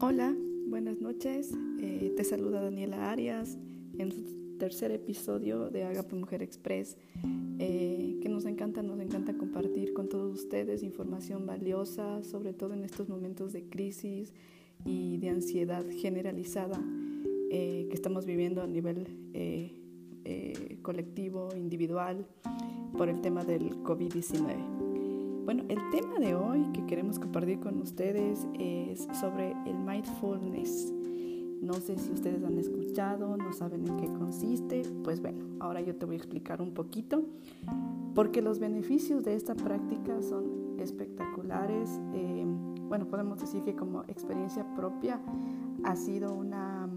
Hola, 0.00 0.32
buenas 0.68 1.00
noches. 1.00 1.52
Eh, 1.80 2.14
te 2.16 2.22
saluda 2.22 2.62
Daniela 2.62 3.10
Arias 3.10 3.58
en 3.98 4.12
su 4.12 4.56
tercer 4.56 4.92
episodio 4.92 5.70
de 5.70 5.82
Agape 5.82 6.14
Mujer 6.14 6.40
Express, 6.40 6.96
eh, 7.58 8.16
que 8.22 8.28
nos 8.28 8.44
encanta, 8.44 8.80
nos 8.84 9.00
encanta 9.00 9.36
compartir 9.36 9.94
con 9.94 10.08
todos 10.08 10.32
ustedes 10.32 10.84
información 10.84 11.46
valiosa, 11.46 12.22
sobre 12.22 12.52
todo 12.52 12.74
en 12.74 12.84
estos 12.84 13.08
momentos 13.08 13.52
de 13.52 13.64
crisis 13.64 14.32
y 14.84 15.16
de 15.16 15.30
ansiedad 15.30 15.84
generalizada 15.90 16.80
eh, 17.50 17.88
que 17.88 17.94
estamos 17.94 18.24
viviendo 18.24 18.62
a 18.62 18.68
nivel 18.68 19.08
colectivo, 20.82 21.48
individual, 21.56 22.24
por 22.96 23.08
el 23.08 23.20
tema 23.20 23.44
del 23.44 23.82
COVID-19. 23.82 24.77
Bueno, 25.48 25.64
el 25.70 25.78
tema 25.90 26.18
de 26.18 26.34
hoy 26.34 26.62
que 26.74 26.84
queremos 26.84 27.18
compartir 27.18 27.58
con 27.58 27.80
ustedes 27.80 28.46
es 28.58 29.08
sobre 29.18 29.52
el 29.64 29.78
mindfulness. 29.78 30.92
No 31.62 31.72
sé 31.72 31.96
si 31.96 32.12
ustedes 32.12 32.44
han 32.44 32.58
escuchado, 32.58 33.34
no 33.34 33.50
saben 33.54 33.88
en 33.88 33.96
qué 33.96 34.12
consiste. 34.12 34.82
Pues 35.02 35.22
bueno, 35.22 35.46
ahora 35.60 35.80
yo 35.80 35.96
te 35.96 36.04
voy 36.04 36.16
a 36.16 36.18
explicar 36.18 36.60
un 36.60 36.74
poquito, 36.74 37.24
porque 38.14 38.42
los 38.42 38.58
beneficios 38.58 39.24
de 39.24 39.36
esta 39.36 39.54
práctica 39.54 40.20
son 40.20 40.78
espectaculares. 40.78 41.98
Eh, 42.12 42.44
bueno, 42.82 43.06
podemos 43.06 43.40
decir 43.40 43.62
que 43.62 43.74
como 43.74 44.02
experiencia 44.02 44.66
propia 44.74 45.18
ha 45.82 45.96
sido 45.96 46.34
una 46.34 46.90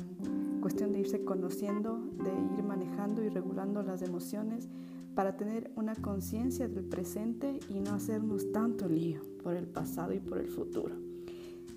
cuestión 0.59 0.91
de 0.91 0.99
irse 0.99 1.23
conociendo, 1.23 2.01
de 2.21 2.33
ir 2.57 2.63
manejando 2.65 3.23
y 3.23 3.29
regulando 3.29 3.81
las 3.81 4.01
emociones 4.01 4.67
para 5.15 5.37
tener 5.37 5.71
una 5.75 5.95
conciencia 5.95 6.67
del 6.67 6.85
presente 6.85 7.59
y 7.69 7.79
no 7.79 7.93
hacernos 7.93 8.51
tanto 8.51 8.87
lío 8.87 9.21
por 9.43 9.55
el 9.55 9.67
pasado 9.67 10.13
y 10.13 10.19
por 10.19 10.37
el 10.37 10.47
futuro. 10.47 10.95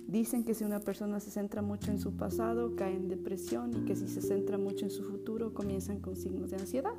Dicen 0.07 0.43
que 0.43 0.53
si 0.53 0.63
una 0.63 0.79
persona 0.79 1.19
se 1.19 1.31
centra 1.31 1.61
mucho 1.61 1.91
en 1.91 1.99
su 1.99 2.13
pasado, 2.13 2.75
cae 2.75 2.95
en 2.95 3.07
depresión 3.07 3.71
y 3.73 3.85
que 3.85 3.95
si 3.95 4.07
se 4.07 4.21
centra 4.21 4.57
mucho 4.57 4.85
en 4.85 4.91
su 4.91 5.03
futuro, 5.03 5.53
comienzan 5.53 5.99
con 5.99 6.15
signos 6.15 6.51
de 6.51 6.57
ansiedad. 6.57 6.93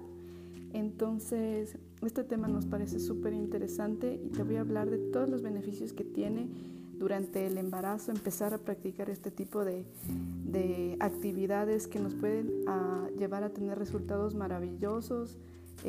Entonces, 0.72 1.78
este 2.02 2.24
tema 2.24 2.48
nos 2.48 2.66
parece 2.66 2.98
súper 2.98 3.32
interesante 3.32 4.20
y 4.22 4.28
te 4.30 4.42
voy 4.42 4.56
a 4.56 4.60
hablar 4.60 4.90
de 4.90 4.98
todos 4.98 5.28
los 5.28 5.42
beneficios 5.42 5.92
que 5.92 6.04
tiene 6.04 6.48
durante 6.98 7.46
el 7.46 7.58
embarazo 7.58 8.10
empezar 8.10 8.54
a 8.54 8.58
practicar 8.58 9.10
este 9.10 9.30
tipo 9.30 9.64
de, 9.64 9.86
actividades 10.98 11.86
que 11.86 12.00
nos 12.00 12.14
pueden 12.14 12.50
ah, 12.66 13.06
llevar 13.18 13.44
a 13.44 13.50
tener 13.50 13.78
resultados 13.78 14.34
maravillosos, 14.34 15.36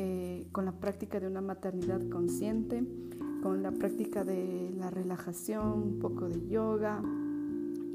eh, 0.00 0.46
con 0.52 0.64
la 0.64 0.70
práctica 0.70 1.18
de 1.18 1.26
una 1.26 1.40
maternidad 1.40 2.08
consciente, 2.08 2.84
con 3.42 3.64
la 3.64 3.72
práctica 3.72 4.22
de 4.22 4.70
la 4.78 4.90
relajación, 4.90 5.82
un 5.82 5.98
poco 5.98 6.28
de 6.28 6.46
yoga 6.46 7.02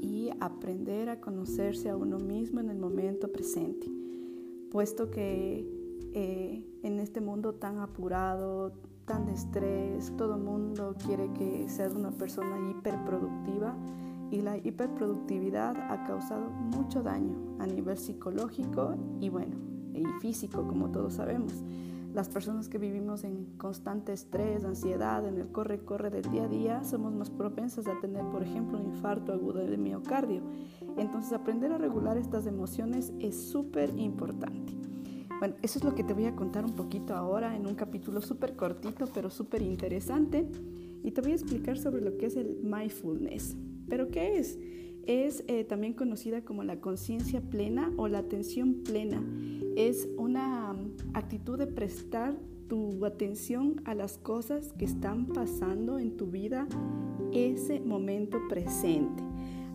y 0.02 0.30
aprender 0.38 1.08
a 1.08 1.22
conocerse 1.22 1.88
a 1.88 1.96
uno 1.96 2.18
mismo 2.18 2.60
en 2.60 2.68
el 2.68 2.76
momento 2.76 3.32
presente, 3.32 3.90
puesto 4.70 5.10
que 5.10 5.66
eh, 6.12 6.62
en 6.82 7.00
este 7.00 7.22
mundo 7.22 7.54
tan 7.54 7.78
apurado, 7.78 8.72
tan 9.06 9.24
de 9.24 9.32
estrés, 9.32 10.14
todo 10.18 10.36
mundo 10.36 10.96
quiere 11.06 11.32
que 11.32 11.70
seas 11.70 11.94
una 11.94 12.10
persona 12.10 12.70
hiperproductiva 12.70 13.74
y 14.30 14.42
la 14.42 14.58
hiperproductividad 14.58 15.74
ha 15.90 16.04
causado 16.04 16.50
mucho 16.50 17.02
daño 17.02 17.56
a 17.60 17.66
nivel 17.66 17.96
psicológico 17.96 18.94
y 19.20 19.30
bueno, 19.30 19.56
y 19.94 20.04
físico, 20.20 20.68
como 20.68 20.90
todos 20.90 21.14
sabemos. 21.14 21.64
Las 22.14 22.28
personas 22.28 22.68
que 22.68 22.78
vivimos 22.78 23.24
en 23.24 23.44
constante 23.58 24.12
estrés, 24.12 24.64
ansiedad, 24.64 25.26
en 25.26 25.36
el 25.36 25.48
corre-corre 25.48 26.10
del 26.10 26.30
día 26.30 26.44
a 26.44 26.48
día, 26.48 26.84
somos 26.84 27.12
más 27.12 27.28
propensas 27.28 27.88
a 27.88 27.98
tener, 28.00 28.22
por 28.26 28.44
ejemplo, 28.44 28.78
un 28.78 28.86
infarto 28.86 29.32
agudo 29.32 29.66
de 29.66 29.76
miocardio. 29.76 30.40
Entonces, 30.96 31.32
aprender 31.32 31.72
a 31.72 31.78
regular 31.78 32.16
estas 32.16 32.46
emociones 32.46 33.12
es 33.18 33.34
súper 33.34 33.98
importante. 33.98 34.72
Bueno, 35.40 35.56
eso 35.62 35.80
es 35.80 35.84
lo 35.84 35.96
que 35.96 36.04
te 36.04 36.14
voy 36.14 36.26
a 36.26 36.36
contar 36.36 36.64
un 36.64 36.76
poquito 36.76 37.16
ahora 37.16 37.56
en 37.56 37.66
un 37.66 37.74
capítulo 37.74 38.20
súper 38.20 38.54
cortito, 38.54 39.06
pero 39.12 39.28
súper 39.28 39.62
interesante. 39.62 40.48
Y 41.02 41.10
te 41.10 41.20
voy 41.20 41.32
a 41.32 41.34
explicar 41.34 41.78
sobre 41.78 42.00
lo 42.00 42.16
que 42.16 42.26
es 42.26 42.36
el 42.36 42.60
mindfulness. 42.62 43.56
¿Pero 43.88 44.08
qué 44.10 44.38
es? 44.38 44.56
es 45.06 45.44
eh, 45.48 45.64
también 45.64 45.92
conocida 45.92 46.42
como 46.42 46.64
la 46.64 46.80
conciencia 46.80 47.40
plena 47.40 47.92
o 47.96 48.08
la 48.08 48.18
atención 48.18 48.82
plena. 48.84 49.22
Es 49.76 50.08
una 50.16 50.63
actitud 51.14 51.58
de 51.58 51.66
prestar 51.66 52.34
tu 52.68 53.04
atención 53.04 53.80
a 53.84 53.94
las 53.94 54.18
cosas 54.18 54.72
que 54.72 54.84
están 54.84 55.26
pasando 55.26 55.98
en 55.98 56.16
tu 56.16 56.26
vida 56.26 56.66
ese 57.32 57.80
momento 57.80 58.38
presente, 58.48 59.22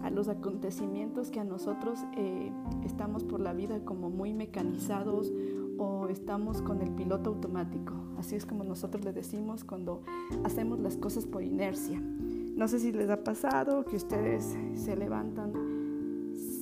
a 0.01 0.09
los 0.09 0.27
acontecimientos 0.27 1.29
que 1.29 1.39
a 1.39 1.43
nosotros 1.43 1.99
eh, 2.17 2.51
estamos 2.85 3.23
por 3.23 3.39
la 3.41 3.53
vida 3.53 3.83
como 3.83 4.09
muy 4.09 4.33
mecanizados 4.33 5.31
o 5.77 6.07
estamos 6.07 6.61
con 6.61 6.81
el 6.81 6.91
piloto 6.91 7.29
automático. 7.29 7.93
Así 8.17 8.35
es 8.35 8.45
como 8.45 8.63
nosotros 8.63 9.03
le 9.05 9.13
decimos 9.13 9.63
cuando 9.63 10.01
hacemos 10.43 10.79
las 10.79 10.97
cosas 10.97 11.25
por 11.25 11.43
inercia. 11.43 12.01
No 12.01 12.67
sé 12.67 12.79
si 12.79 12.91
les 12.91 13.09
ha 13.09 13.23
pasado 13.23 13.85
que 13.85 13.95
ustedes 13.95 14.57
se 14.75 14.95
levantan 14.95 15.53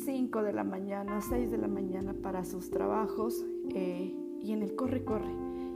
5 0.05 0.43
de 0.43 0.53
la 0.53 0.63
mañana, 0.63 1.21
6 1.21 1.49
de 1.51 1.57
la 1.57 1.67
mañana 1.67 2.13
para 2.13 2.45
sus 2.45 2.69
trabajos 2.69 3.43
eh, 3.73 4.15
y 4.41 4.51
en 4.51 4.63
el 4.63 4.75
corre, 4.75 5.03
corre 5.03 5.31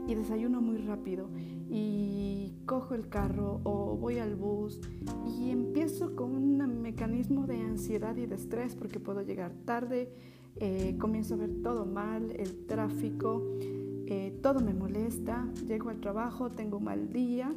y 0.06 0.14
desayuno 0.14 0.60
muy 0.60 0.78
rápido 0.78 1.28
y 1.70 2.52
cojo 2.66 2.94
el 2.94 3.08
carro 3.08 3.60
o 3.64 3.96
voy 3.96 4.18
al 4.18 4.34
bus 4.34 4.80
y 5.26 5.50
empiezo 5.50 6.16
con 6.16 6.34
un 6.34 6.82
mecanismo 6.82 7.46
de 7.46 7.60
ansiedad 7.60 8.16
y 8.16 8.26
de 8.26 8.34
estrés 8.34 8.74
porque 8.74 9.00
puedo 9.00 9.22
llegar 9.22 9.52
tarde, 9.64 10.12
eh, 10.56 10.96
comienzo 10.98 11.34
a 11.34 11.38
ver 11.38 11.62
todo 11.62 11.86
mal, 11.86 12.30
el 12.32 12.66
tráfico, 12.66 13.42
eh, 14.06 14.38
todo 14.42 14.60
me 14.60 14.74
molesta, 14.74 15.48
llego 15.66 15.90
al 15.90 16.00
trabajo, 16.00 16.50
tengo 16.50 16.78
un 16.78 16.84
mal 16.84 17.12
día 17.12 17.54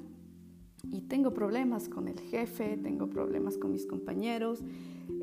y 0.92 1.02
tengo 1.02 1.34
problemas 1.34 1.90
con 1.90 2.08
el 2.08 2.20
jefe, 2.20 2.78
tengo 2.78 3.08
problemas 3.08 3.58
con 3.58 3.72
mis 3.72 3.86
compañeros. 3.86 4.64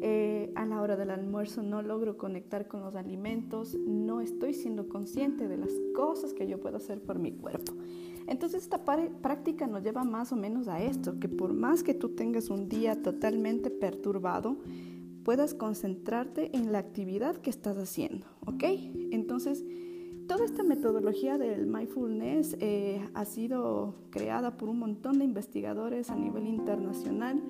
Eh, 0.00 0.52
a 0.54 0.64
la 0.64 0.80
hora 0.80 0.96
del 0.96 1.10
almuerzo 1.10 1.62
no 1.62 1.82
logro 1.82 2.16
conectar 2.16 2.68
con 2.68 2.82
los 2.82 2.94
alimentos, 2.94 3.74
no 3.74 4.20
estoy 4.20 4.54
siendo 4.54 4.88
consciente 4.88 5.48
de 5.48 5.56
las 5.56 5.72
cosas 5.94 6.34
que 6.34 6.46
yo 6.46 6.60
puedo 6.60 6.76
hacer 6.76 7.00
por 7.00 7.18
mi 7.18 7.32
cuerpo. 7.32 7.72
Entonces 8.26 8.62
esta 8.62 8.84
práctica 8.84 9.66
nos 9.66 9.82
lleva 9.82 10.04
más 10.04 10.32
o 10.32 10.36
menos 10.36 10.68
a 10.68 10.82
esto, 10.82 11.18
que 11.18 11.28
por 11.28 11.52
más 11.52 11.82
que 11.82 11.94
tú 11.94 12.10
tengas 12.10 12.50
un 12.50 12.68
día 12.68 13.02
totalmente 13.02 13.70
perturbado, 13.70 14.56
puedas 15.24 15.54
concentrarte 15.54 16.56
en 16.56 16.72
la 16.72 16.78
actividad 16.78 17.36
que 17.36 17.50
estás 17.50 17.76
haciendo, 17.76 18.26
¿ok? 18.46 18.64
Entonces, 19.10 19.64
Toda 20.32 20.46
esta 20.46 20.62
metodología 20.62 21.36
del 21.36 21.66
mindfulness 21.66 22.56
eh, 22.58 23.06
ha 23.12 23.26
sido 23.26 23.94
creada 24.08 24.56
por 24.56 24.70
un 24.70 24.78
montón 24.78 25.18
de 25.18 25.26
investigadores 25.26 26.08
a 26.08 26.16
nivel 26.16 26.46
internacional 26.46 27.42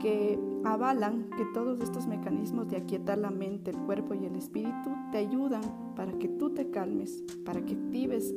que 0.00 0.38
avalan 0.64 1.28
que 1.36 1.44
todos 1.52 1.82
estos 1.82 2.06
mecanismos 2.06 2.70
de 2.70 2.78
aquietar 2.78 3.18
la 3.18 3.30
mente, 3.30 3.72
el 3.72 3.76
cuerpo 3.76 4.14
y 4.14 4.24
el 4.24 4.36
espíritu 4.36 4.96
te 5.12 5.18
ayudan 5.18 5.60
para 5.96 6.18
que 6.18 6.28
tú 6.28 6.48
te 6.48 6.70
calmes, 6.70 7.22
para 7.44 7.62
que 7.62 7.74
actives 7.74 8.34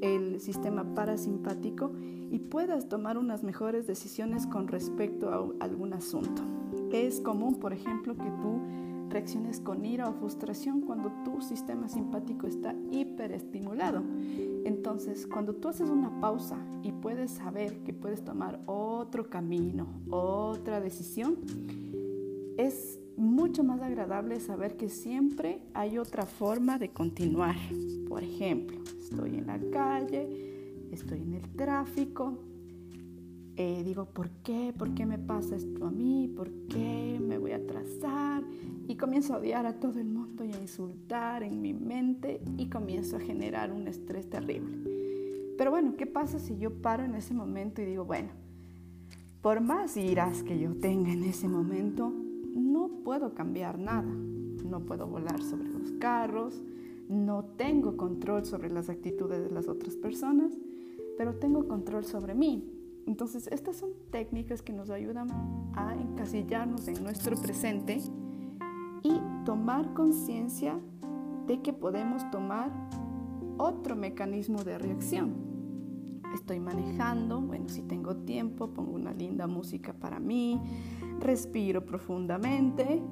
el 0.00 0.38
sistema 0.40 0.94
parasimpático 0.94 1.90
y 2.30 2.38
puedas 2.38 2.88
tomar 2.88 3.18
unas 3.18 3.42
mejores 3.42 3.88
decisiones 3.88 4.46
con 4.46 4.68
respecto 4.68 5.30
a 5.30 5.64
algún 5.64 5.92
asunto. 5.92 6.40
Es 6.92 7.20
común, 7.20 7.56
por 7.56 7.72
ejemplo, 7.72 8.16
que 8.16 8.30
tú 8.40 8.60
reacciones 9.08 9.60
con 9.60 9.84
ira 9.84 10.08
o 10.08 10.14
frustración 10.14 10.80
cuando 10.80 11.12
tu 11.24 11.40
sistema 11.40 11.88
simpático 11.88 12.46
está 12.46 12.74
hiperestimulado. 12.90 14.02
Entonces, 14.64 15.26
cuando 15.26 15.54
tú 15.54 15.68
haces 15.68 15.90
una 15.90 16.20
pausa 16.20 16.58
y 16.82 16.92
puedes 16.92 17.30
saber 17.30 17.82
que 17.84 17.92
puedes 17.92 18.24
tomar 18.24 18.60
otro 18.66 19.28
camino, 19.28 19.86
otra 20.10 20.80
decisión, 20.80 21.36
es 22.56 23.00
mucho 23.16 23.64
más 23.64 23.80
agradable 23.80 24.40
saber 24.40 24.76
que 24.76 24.88
siempre 24.88 25.60
hay 25.74 25.98
otra 25.98 26.26
forma 26.26 26.78
de 26.78 26.90
continuar. 26.90 27.56
Por 28.08 28.22
ejemplo, 28.22 28.78
estoy 28.98 29.36
en 29.36 29.46
la 29.46 29.60
calle, 29.70 30.88
estoy 30.90 31.22
en 31.22 31.34
el 31.34 31.48
tráfico, 31.50 32.38
eh, 33.56 33.82
digo, 33.84 34.06
¿por 34.06 34.30
qué? 34.42 34.74
¿Por 34.76 34.94
qué 34.94 35.06
me 35.06 35.16
pasa 35.16 35.54
esto 35.54 35.86
a 35.86 35.90
mí? 35.90 36.28
¿Por 36.34 36.50
qué 36.68 37.20
me 37.24 37.38
voy 37.38 37.52
a 37.52 37.56
atrasar? 37.56 38.42
Y 38.88 38.96
comienzo 38.96 39.34
a 39.34 39.38
odiar 39.38 39.64
a 39.64 39.78
todo 39.78 40.00
el 40.00 40.08
mundo 40.08 40.44
y 40.44 40.52
a 40.52 40.60
insultar 40.60 41.44
en 41.44 41.62
mi 41.62 41.72
mente 41.72 42.40
y 42.56 42.68
comienzo 42.68 43.16
a 43.16 43.20
generar 43.20 43.72
un 43.72 43.86
estrés 43.86 44.28
terrible. 44.28 44.76
Pero 45.56 45.70
bueno, 45.70 45.94
¿qué 45.96 46.06
pasa 46.06 46.40
si 46.40 46.58
yo 46.58 46.82
paro 46.82 47.04
en 47.04 47.14
ese 47.14 47.32
momento 47.32 47.80
y 47.80 47.84
digo, 47.84 48.04
bueno, 48.04 48.30
por 49.40 49.60
más 49.60 49.96
iras 49.96 50.42
que 50.42 50.58
yo 50.58 50.74
tenga 50.74 51.12
en 51.12 51.22
ese 51.22 51.46
momento, 51.46 52.12
no 52.56 52.88
puedo 53.04 53.34
cambiar 53.34 53.78
nada. 53.78 54.12
No 54.64 54.80
puedo 54.80 55.06
volar 55.06 55.40
sobre 55.42 55.68
los 55.68 55.92
carros, 56.00 56.60
no 57.08 57.44
tengo 57.56 57.96
control 57.96 58.44
sobre 58.46 58.68
las 58.70 58.88
actitudes 58.88 59.44
de 59.44 59.50
las 59.50 59.68
otras 59.68 59.94
personas, 59.94 60.52
pero 61.16 61.34
tengo 61.34 61.68
control 61.68 62.04
sobre 62.04 62.34
mí 62.34 62.73
entonces, 63.06 63.48
estas 63.48 63.76
son 63.76 63.90
técnicas 64.10 64.62
que 64.62 64.72
nos 64.72 64.90
ayudan 64.90 65.28
a 65.74 65.94
encasillarnos 65.94 66.88
en 66.88 67.02
nuestro 67.02 67.36
presente 67.36 67.98
y 69.02 69.20
tomar 69.44 69.92
conciencia 69.92 70.78
de 71.46 71.60
que 71.60 71.72
podemos 71.72 72.28
tomar 72.30 72.70
otro 73.58 73.94
mecanismo 73.94 74.64
de 74.64 74.78
reacción. 74.78 75.34
Estoy 76.34 76.58
manejando, 76.58 77.40
bueno, 77.40 77.68
si 77.68 77.82
tengo 77.82 78.16
tiempo, 78.16 78.68
pongo 78.70 78.92
una 78.92 79.12
linda 79.12 79.46
música 79.46 79.92
para 79.92 80.18
mí, 80.18 80.60
respiro 81.20 81.84
profundamente 81.84 83.02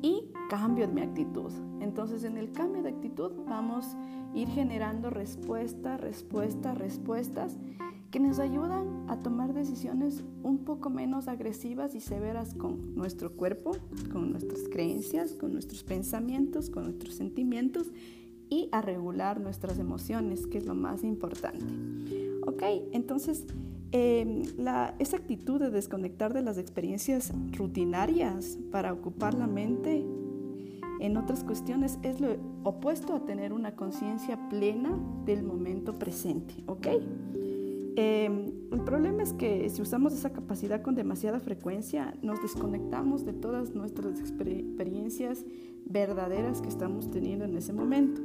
y 0.00 0.30
cambio 0.48 0.88
mi 0.88 1.02
actitud. 1.02 1.52
Entonces 1.80 2.24
en 2.24 2.38
el 2.38 2.52
cambio 2.52 2.82
de 2.82 2.90
actitud 2.90 3.32
vamos 3.46 3.94
a 3.94 4.36
ir 4.36 4.48
generando 4.48 5.10
respuestas, 5.10 6.00
respuestas, 6.00 6.78
respuestas 6.78 7.58
que 8.14 8.20
nos 8.20 8.38
ayudan 8.38 9.06
a 9.08 9.16
tomar 9.16 9.54
decisiones 9.54 10.22
un 10.44 10.58
poco 10.58 10.88
menos 10.88 11.26
agresivas 11.26 11.96
y 11.96 12.00
severas 12.00 12.54
con 12.54 12.94
nuestro 12.94 13.32
cuerpo, 13.32 13.72
con 14.12 14.30
nuestras 14.30 14.68
creencias, 14.70 15.32
con 15.32 15.52
nuestros 15.52 15.82
pensamientos, 15.82 16.70
con 16.70 16.84
nuestros 16.84 17.16
sentimientos 17.16 17.90
y 18.48 18.68
a 18.70 18.82
regular 18.82 19.40
nuestras 19.40 19.80
emociones, 19.80 20.46
que 20.46 20.58
es 20.58 20.64
lo 20.64 20.76
más 20.76 21.02
importante. 21.02 21.64
Ok, 22.46 22.62
entonces 22.92 23.46
em, 23.90 24.42
esa 25.00 25.16
actitud 25.16 25.58
de 25.58 25.70
desconectar 25.70 26.32
de 26.32 26.42
las 26.42 26.56
experiencias 26.56 27.32
rutinarias 27.58 28.58
para 28.70 28.92
ocupar 28.92 29.34
la 29.34 29.48
mente 29.48 30.06
en 31.00 31.16
otras 31.16 31.42
cuestiones 31.42 31.98
es 32.04 32.20
lo 32.20 32.28
opuesto 32.62 33.16
a 33.16 33.24
tener 33.24 33.52
una 33.52 33.74
conciencia 33.74 34.48
plena 34.48 34.96
del 35.24 35.42
momento 35.42 35.98
presente. 35.98 36.62
¿Ok? 36.66 36.86
Em, 37.96 38.50
el 38.72 38.80
problema 38.80 39.22
es 39.22 39.32
que 39.32 39.68
si 39.70 39.80
usamos 39.80 40.12
esa 40.12 40.32
capacidad 40.32 40.82
con 40.82 40.96
demasiada 40.96 41.38
frecuencia, 41.38 42.14
nos 42.22 42.42
desconectamos 42.42 43.24
de 43.24 43.32
todas 43.32 43.74
nuestras 43.74 44.18
experiencias 44.18 45.44
verdaderas 45.86 46.60
que 46.60 46.68
estamos 46.68 47.10
teniendo 47.10 47.44
en 47.44 47.56
ese 47.56 47.72
momento. 47.72 48.20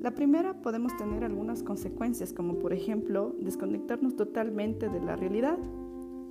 La 0.00 0.12
primera 0.14 0.62
podemos 0.62 0.96
tener 0.96 1.24
algunas 1.24 1.62
consecuencias, 1.62 2.32
como 2.32 2.58
por 2.58 2.72
ejemplo 2.72 3.34
desconectarnos 3.40 4.16
totalmente 4.16 4.88
de 4.88 5.00
la 5.00 5.16
realidad. 5.16 5.58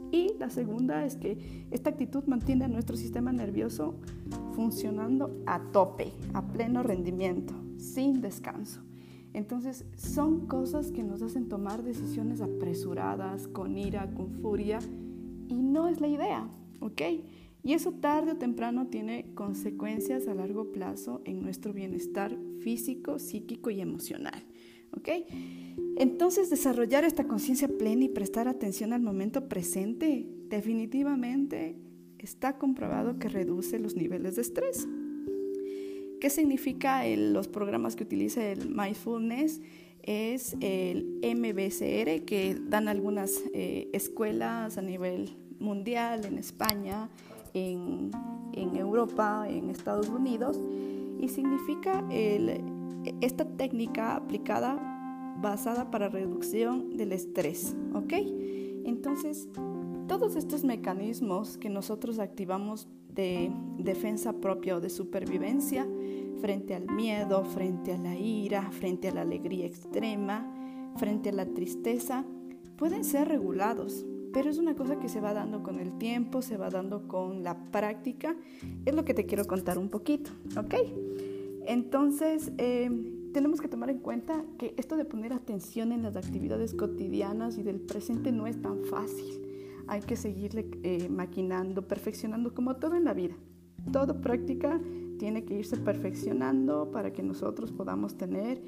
Y 0.09 0.33
la 0.39 0.50
segunda 0.50 1.06
es 1.06 1.18
que 1.18 1.68
esta 1.69 1.89
actitud 1.89 2.24
mantiene 2.25 2.65
a 2.65 2.69
nuestro 2.69 2.95
sistema 2.95 3.33
nervioso 3.33 3.95
funcionando 4.54 5.44
a 5.45 5.59
tope, 5.74 6.13
a 6.33 6.48
pleno 6.48 6.81
rendimiento, 6.81 7.54
sin 7.77 8.21
descanso. 8.21 8.86
Entonces 9.33 9.85
son 9.95 10.47
cosas 10.47 10.91
que 10.91 11.03
nos 11.03 11.21
hacen 11.21 11.47
tomar 11.47 11.83
decisiones 11.83 12.41
apresuradas, 12.41 13.47
con 13.47 13.77
ira, 13.77 14.09
con 14.13 14.31
furia, 14.31 14.79
y 15.47 15.56
no 15.56 15.88
es 15.88 16.01
la 16.01 16.07
idea, 16.07 16.50
¿ok? 16.79 17.01
Y 17.63 17.74
eso 17.74 17.91
tarde 17.91 18.31
o 18.31 18.38
temprano 18.38 18.88
tiene 18.88 19.33
consecuencias 19.33 20.27
a 20.27 20.33
largo 20.33 20.71
plazo 20.71 21.21
en 21.25 21.41
nuestro 21.41 21.74
bienestar 21.74 22.38
físico, 22.62 23.19
psíquico 23.19 23.69
y 23.69 23.81
emocional, 23.81 24.45
¿ok? 24.95 25.09
Entonces 25.97 26.50
desarrollar 26.50 27.03
esta 27.03 27.27
conciencia 27.27 27.68
plena 27.68 28.06
y 28.06 28.09
prestar 28.09 28.47
atención 28.47 28.94
al 28.94 29.01
momento 29.01 29.50
presente 29.50 30.30
definitivamente 30.47 31.75
está 32.19 32.57
comprobado 32.57 33.19
que 33.19 33.30
reduce 33.30 33.80
los 33.80 33.95
niveles 33.95 34.35
de 34.35 34.41
estrés. 34.41 34.88
¿Qué 36.19 36.31
significa 36.31 37.03
los 37.15 37.47
programas 37.47 37.95
que 37.95 38.03
utiliza 38.03 38.43
el 38.43 38.69
Mindfulness? 38.69 39.61
Es 40.01 40.55
el 40.61 41.19
MBCR 41.21 42.25
que 42.25 42.57
dan 42.59 42.87
algunas 42.87 43.43
eh, 43.53 43.87
escuelas 43.93 44.79
a 44.79 44.81
nivel 44.81 45.37
mundial, 45.59 46.25
en 46.25 46.39
España, 46.39 47.09
en, 47.53 48.11
Europa, 48.53 49.45
en 49.47 49.69
Estados 49.69 50.09
Unidos, 50.09 50.59
y 51.19 51.27
significa 51.29 52.03
esta 53.21 53.45
técnica 53.45 54.15
aplicada 54.15 55.35
basada 55.39 55.91
para 55.91 56.09
reducción 56.09 56.97
del 56.97 57.11
estrés, 57.11 57.75
¿ok? 57.93 58.13
Entonces, 58.85 59.49
todos 60.07 60.35
estos 60.35 60.63
mecanismos 60.63 61.57
que 61.57 61.69
nosotros 61.69 62.19
activamos 62.19 62.87
de 63.17 63.51
defensa 63.79 64.31
propia 64.31 64.77
o 64.77 64.79
de 64.79 64.89
supervivencia 64.89 65.85
frente 66.39 66.75
al 66.75 66.85
miedo, 66.85 67.43
frente 67.43 67.91
a 67.91 67.97
la 67.97 68.15
ira, 68.15 68.71
frente 68.71 69.09
a 69.09 69.13
la 69.13 69.21
alegría 69.21 69.65
extrema, 69.65 70.93
frente 70.95 71.29
a 71.29 71.33
la 71.33 71.47
tristeza, 71.47 72.25
pueden 72.77 73.03
ser 73.03 73.27
regulados, 73.27 74.05
pero 74.31 74.51
es 74.51 74.59
una 74.59 74.75
cosa 74.75 74.99
que 74.99 75.09
se 75.09 75.19
va 75.19 75.33
dando 75.33 75.63
con 75.63 75.79
el 75.79 75.97
tiempo, 75.97 76.43
se 76.43 76.57
va 76.57 76.69
dando 76.69 77.07
con 77.07 77.43
la 77.43 77.57
práctica. 77.71 78.35
Es 78.85 78.93
lo 78.93 79.03
que 79.03 79.15
te 79.15 79.25
quiero 79.25 79.45
contar 79.45 79.79
un 79.79 79.89
poquito, 79.89 80.29
¿ok? 80.55 80.75
Entonces, 81.65 82.51
em, 82.57 83.31
tenemos 83.33 83.61
que 83.61 83.67
tomar 83.67 83.89
en 83.89 83.97
cuenta 83.97 84.45
que 84.59 84.75
esto 84.77 84.95
de 84.95 85.05
poner 85.05 85.33
atención 85.33 85.91
en 85.91 86.03
las 86.03 86.15
actividades 86.15 86.75
cotidianas 86.75 87.57
y 87.57 87.63
del 87.63 87.79
presente 87.79 88.31
no 88.31 88.45
es 88.45 88.61
tan 88.61 88.83
fácil 88.83 89.46
hay 89.87 90.01
que 90.01 90.15
seguirle 90.15 90.69
eh, 90.83 91.09
maquinando, 91.09 91.87
perfeccionando, 91.87 92.53
como 92.53 92.75
todo 92.75 92.95
en 92.95 93.05
la 93.05 93.13
vida. 93.13 93.35
Todo 93.91 94.21
práctica 94.21 94.79
tiene 95.17 95.45
que 95.45 95.57
irse 95.57 95.77
perfeccionando 95.77 96.91
para 96.91 97.13
que 97.13 97.23
nosotros 97.23 97.71
podamos 97.71 98.17
tener 98.17 98.61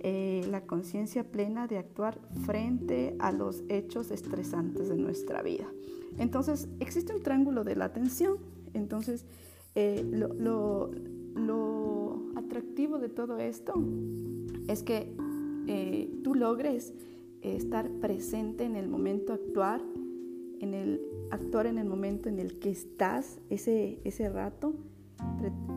eh, 0.00 0.44
la 0.50 0.62
conciencia 0.62 1.24
plena 1.30 1.66
de 1.66 1.78
actuar 1.78 2.18
frente 2.44 3.14
a 3.20 3.32
los 3.32 3.62
hechos 3.68 4.10
estresantes 4.10 4.88
de 4.88 4.96
nuestra 4.96 5.42
vida. 5.42 5.66
Entonces, 6.18 6.68
existe 6.80 7.14
un 7.14 7.22
triángulo 7.22 7.64
de 7.64 7.76
la 7.76 7.86
atención. 7.86 8.38
Entonces, 8.74 9.24
eh, 9.74 10.04
lo, 10.10 10.90
atractivo 12.36 12.98
de 12.98 13.08
todo 13.08 13.38
esto 13.38 13.74
es 14.68 14.82
que 14.82 15.12
tú 16.22 16.34
logres 16.34 16.92
estar 17.42 17.90
presente 18.00 18.64
en 18.64 18.76
el 18.76 18.88
momento 18.88 19.32
actuar 19.32 19.80
en 20.60 20.74
el 20.74 21.00
actuar 21.30 21.66
en 21.66 21.78
el 21.78 21.86
momento 21.86 22.28
en 22.28 22.38
el 22.38 22.58
que 22.58 22.70
estás, 22.70 23.40
ese, 23.50 24.00
ese 24.04 24.28
rato, 24.28 24.74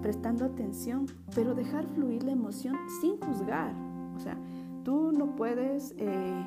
prestando 0.02 0.46
atención, 0.46 1.08
pero 1.36 1.56
dejar 1.56 1.88
fluir 1.88 2.24
la 2.24 2.32
emoción 2.32 2.76
sin 3.02 3.20
juzgar. 3.20 3.74
O 4.16 4.20
sea, 4.20 4.38
tú 4.84 5.12
no 5.12 5.36
puedes 5.36 5.94
eh, 5.98 6.46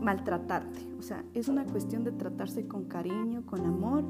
maltratarte. 0.00 0.80
O 0.98 1.02
sea, 1.02 1.24
es 1.34 1.48
una 1.48 1.64
cuestión 1.64 2.04
de 2.04 2.12
tratarse 2.12 2.66
con 2.66 2.84
cariño, 2.84 3.44
con 3.46 3.64
amor. 3.64 4.04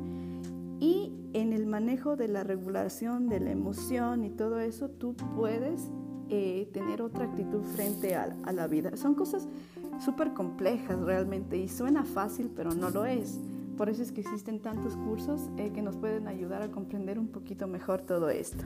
Y 0.78 1.12
en 1.32 1.52
el 1.52 1.66
manejo 1.66 2.16
de 2.16 2.28
la 2.28 2.42
regulación 2.42 3.28
de 3.28 3.40
la 3.40 3.50
emoción 3.50 4.24
y 4.24 4.30
todo 4.30 4.60
eso, 4.60 4.88
tú 4.88 5.14
puedes 5.36 5.90
eh, 6.28 6.70
tener 6.72 7.02
otra 7.02 7.24
actitud 7.24 7.62
frente 7.62 8.14
a, 8.14 8.36
a 8.44 8.52
la 8.52 8.66
vida. 8.66 8.96
Son 8.96 9.14
cosas 9.14 9.48
súper 10.00 10.32
complejas 10.32 10.98
realmente 11.00 11.56
y 11.56 11.68
suena 11.68 12.04
fácil, 12.04 12.50
pero 12.54 12.74
no 12.74 12.90
lo 12.90 13.04
es. 13.04 13.38
Por 13.76 13.88
eso 13.88 14.02
es 14.02 14.12
que 14.12 14.20
existen 14.20 14.60
tantos 14.60 14.96
cursos 14.96 15.48
eh, 15.56 15.70
que 15.72 15.80
nos 15.80 15.96
pueden 15.96 16.28
ayudar 16.28 16.62
a 16.62 16.70
comprender 16.70 17.18
un 17.18 17.28
poquito 17.28 17.66
mejor 17.66 18.02
todo 18.02 18.28
esto. 18.28 18.64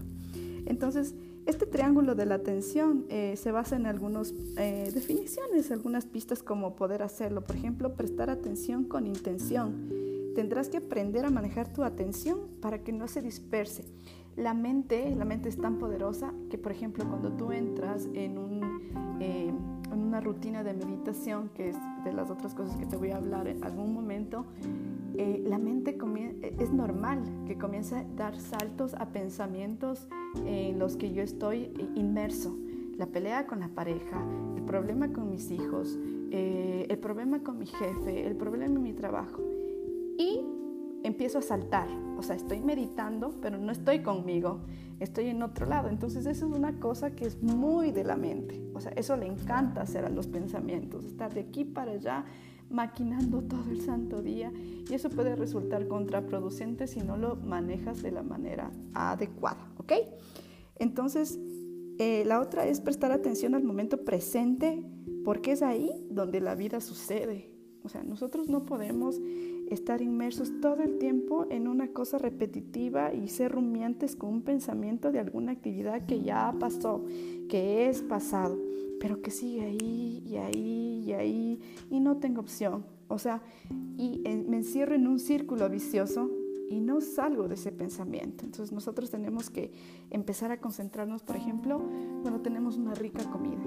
Entonces, 0.67 1.15
este 1.47 1.67
triángulo 1.67 2.15
de 2.15 2.27
la 2.27 2.37
atención 2.37 3.05
eh, 3.11 3.37
se 3.37 3.53
basa 3.53 3.77
en 3.77 3.87
algunas 3.87 4.35
eh, 4.57 4.91
definiciones, 4.93 5.71
algunas 5.71 6.07
pistas 6.07 6.43
como 6.43 6.75
poder 6.75 7.03
hacerlo. 7.03 7.45
Por 7.45 7.55
ejemplo, 7.57 7.95
prestar 7.95 8.31
atención 8.31 8.85
con 8.85 9.07
intención. 9.07 9.89
Tendrás 10.35 10.69
que 10.69 10.79
aprender 10.79 11.27
a 11.27 11.31
manejar 11.31 11.73
tu 11.73 11.85
atención 11.85 12.49
para 12.61 12.83
que 12.83 12.93
no 12.93 13.07
se 13.07 13.23
disperse. 13.23 13.85
La 14.37 14.53
mente, 14.53 15.15
la 15.15 15.25
mente 15.25 15.49
es 15.49 15.59
tan 15.59 15.79
poderosa 15.79 16.33
que, 16.51 16.59
por 16.59 16.73
ejemplo, 16.73 17.09
cuando 17.09 17.31
tú 17.31 17.53
entras 17.53 18.09
en 18.15 18.39
un 18.39 19.74
una 20.03 20.21
rutina 20.21 20.63
de 20.63 20.75
meditación, 20.75 21.51
que 21.55 21.71
es 21.71 21.77
de 22.05 22.13
las 22.13 22.31
otras 22.31 22.55
cosas 22.55 22.77
que 22.77 22.87
te 22.87 22.97
voy 22.97 23.11
a 23.11 23.17
hablar 23.17 23.47
en 23.49 23.63
algún 23.65 23.93
momento, 23.93 24.45
eh, 25.17 25.43
la 25.47 25.59
mente 25.59 25.97
es 26.59 26.73
normal 26.73 27.23
que 27.47 27.57
comience 27.57 27.97
a 27.97 28.05
dar 28.17 28.39
saltos 28.39 28.95
a 28.95 29.07
pensamientos 29.07 30.09
en 30.45 30.79
los 30.79 30.97
que 30.97 31.13
yo 31.13 31.23
estoy 31.23 31.71
inmerso. 31.95 32.57
La 32.97 33.07
pelea 33.07 33.47
con 33.47 33.61
la 33.61 33.69
pareja, 33.69 34.23
el 34.57 34.63
problema 34.63 35.13
con 35.13 35.31
mis 35.31 35.51
hijos, 35.51 35.99
eh, 36.31 36.87
el 36.89 36.99
problema 36.99 37.43
con 37.43 37.59
mi 37.59 37.67
jefe, 37.67 38.27
el 38.27 38.37
problema 38.37 38.67
en 38.67 38.83
mi 38.83 38.93
trabajo. 38.93 39.43
Y 40.19 40.41
empiezo 41.05 41.39
a 41.39 41.43
saltar, 41.43 41.87
o 42.19 42.23
sea, 42.23 42.35
estoy 42.35 42.61
meditando, 42.61 43.33
pero 43.41 43.59
no 43.59 43.71
estoy 43.71 44.03
conmigo 44.03 44.61
estoy 45.01 45.27
en 45.27 45.43
otro 45.43 45.67
lado. 45.67 45.89
Entonces 45.89 46.27
eso 46.27 46.47
es 46.47 46.53
una 46.53 46.79
cosa 46.81 47.15
que 47.15 47.27
es 47.27 47.43
muy 47.43 47.93
de 47.93 48.05
la 48.05 48.17
mente. 48.17 48.63
O 48.75 48.81
sea, 48.81 48.93
eso 48.93 49.17
le 49.17 49.27
encanta 49.27 49.83
hacer 49.83 50.05
a 50.05 50.09
los 50.09 50.27
pensamientos, 50.27 51.05
estar 51.05 51.33
de 51.33 51.41
aquí 51.41 51.65
para 51.65 51.93
allá 51.93 52.25
maquinando 52.71 53.43
todo 53.43 53.71
el 53.71 53.83
santo 53.83 54.23
día 54.23 54.51
y 54.89 54.93
eso 54.93 55.11
puede 55.11 55.37
resultar 55.37 55.87
contraproducente 55.87 56.87
si 56.87 57.01
no 57.01 57.17
lo 57.17 57.37
manejas 57.37 58.03
de 58.03 58.11
la 58.11 58.23
manera 58.23 58.73
adecuada, 58.95 59.71
¿ok? 59.77 59.93
Entonces, 60.77 61.39
eh, 61.99 62.25
la 62.27 62.41
otra 62.41 62.67
es 62.67 62.81
prestar 62.81 63.13
atención 63.13 63.55
al 63.55 63.63
momento 63.63 64.05
presente 64.05 64.83
porque 65.25 65.53
es 65.53 65.63
ahí 65.63 65.91
donde 66.11 66.41
la 66.41 66.55
vida 66.55 66.81
sucede. 66.81 67.51
O 67.85 67.91
sea, 67.91 68.03
nosotros 68.03 68.49
no 68.49 68.65
podemos 68.65 69.21
estar 69.71 70.03
inmersos 70.03 70.61
todo 70.61 70.83
el 70.83 70.99
tiempo 70.99 71.47
en 71.51 71.69
una 71.69 71.89
cosa 71.89 72.19
repetitiva 72.19 73.13
y 73.13 73.29
ser 73.29 73.53
rumiantes 73.53 74.17
con 74.17 74.31
un 74.31 74.43
pensamiento 74.43 75.13
de 75.13 75.21
alguna 75.21 75.53
actividad 75.53 76.07
que 76.07 76.23
ya 76.23 76.55
pasó, 76.59 77.05
que 77.49 77.89
es 77.89 78.03
pasado, 78.03 78.59
pero 79.01 79.23
que 79.23 79.31
sigue 79.31 79.63
ahí 79.63 80.23
y 80.27 80.37
ahí 80.37 81.05
y 81.07 81.13
ahí 81.13 81.61
y 81.91 82.01
no 82.01 82.17
tengo 82.19 82.41
opción. 82.41 82.85
O 83.09 83.19
sea, 83.19 83.43
y 83.97 84.23
me 84.49 84.57
encierro 84.57 84.95
en 84.95 85.07
un 85.07 85.19
círculo 85.19 85.69
vicioso 85.69 86.31
y 86.71 86.81
no 86.81 87.01
salgo 87.01 87.49
de 87.49 87.55
ese 87.55 87.73
pensamiento. 87.73 88.45
Entonces 88.45 88.73
nosotros 88.73 89.11
tenemos 89.11 89.51
que 89.51 89.71
empezar 90.11 90.51
a 90.51 90.61
concentrarnos, 90.61 91.23
por 91.23 91.37
ejemplo, 91.37 91.81
cuando 92.23 92.41
tenemos 92.41 92.77
una 92.77 92.95
rica 92.95 93.23
comida. 93.31 93.63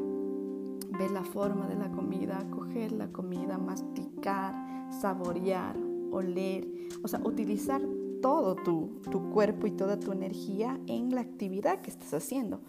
Ver 0.97 1.11
la 1.11 1.23
forma 1.23 1.67
de 1.67 1.75
la 1.75 1.91
comida, 1.91 2.45
coger 2.49 2.91
la 2.91 3.11
comida, 3.11 3.57
masticar, 3.57 4.91
saborear, 4.91 5.77
oler, 6.11 6.67
o 7.03 7.07
sea, 7.07 7.21
utilizar 7.23 7.81
todo 8.21 8.55
tu, 8.55 8.99
tu 9.11 9.29
cuerpo 9.29 9.67
y 9.67 9.71
toda 9.71 9.99
tu 9.99 10.11
energía 10.11 10.79
en 10.87 11.13
la 11.13 11.21
actividad 11.21 11.81
que 11.81 11.91
estás 11.91 12.13
haciendo, 12.13 12.61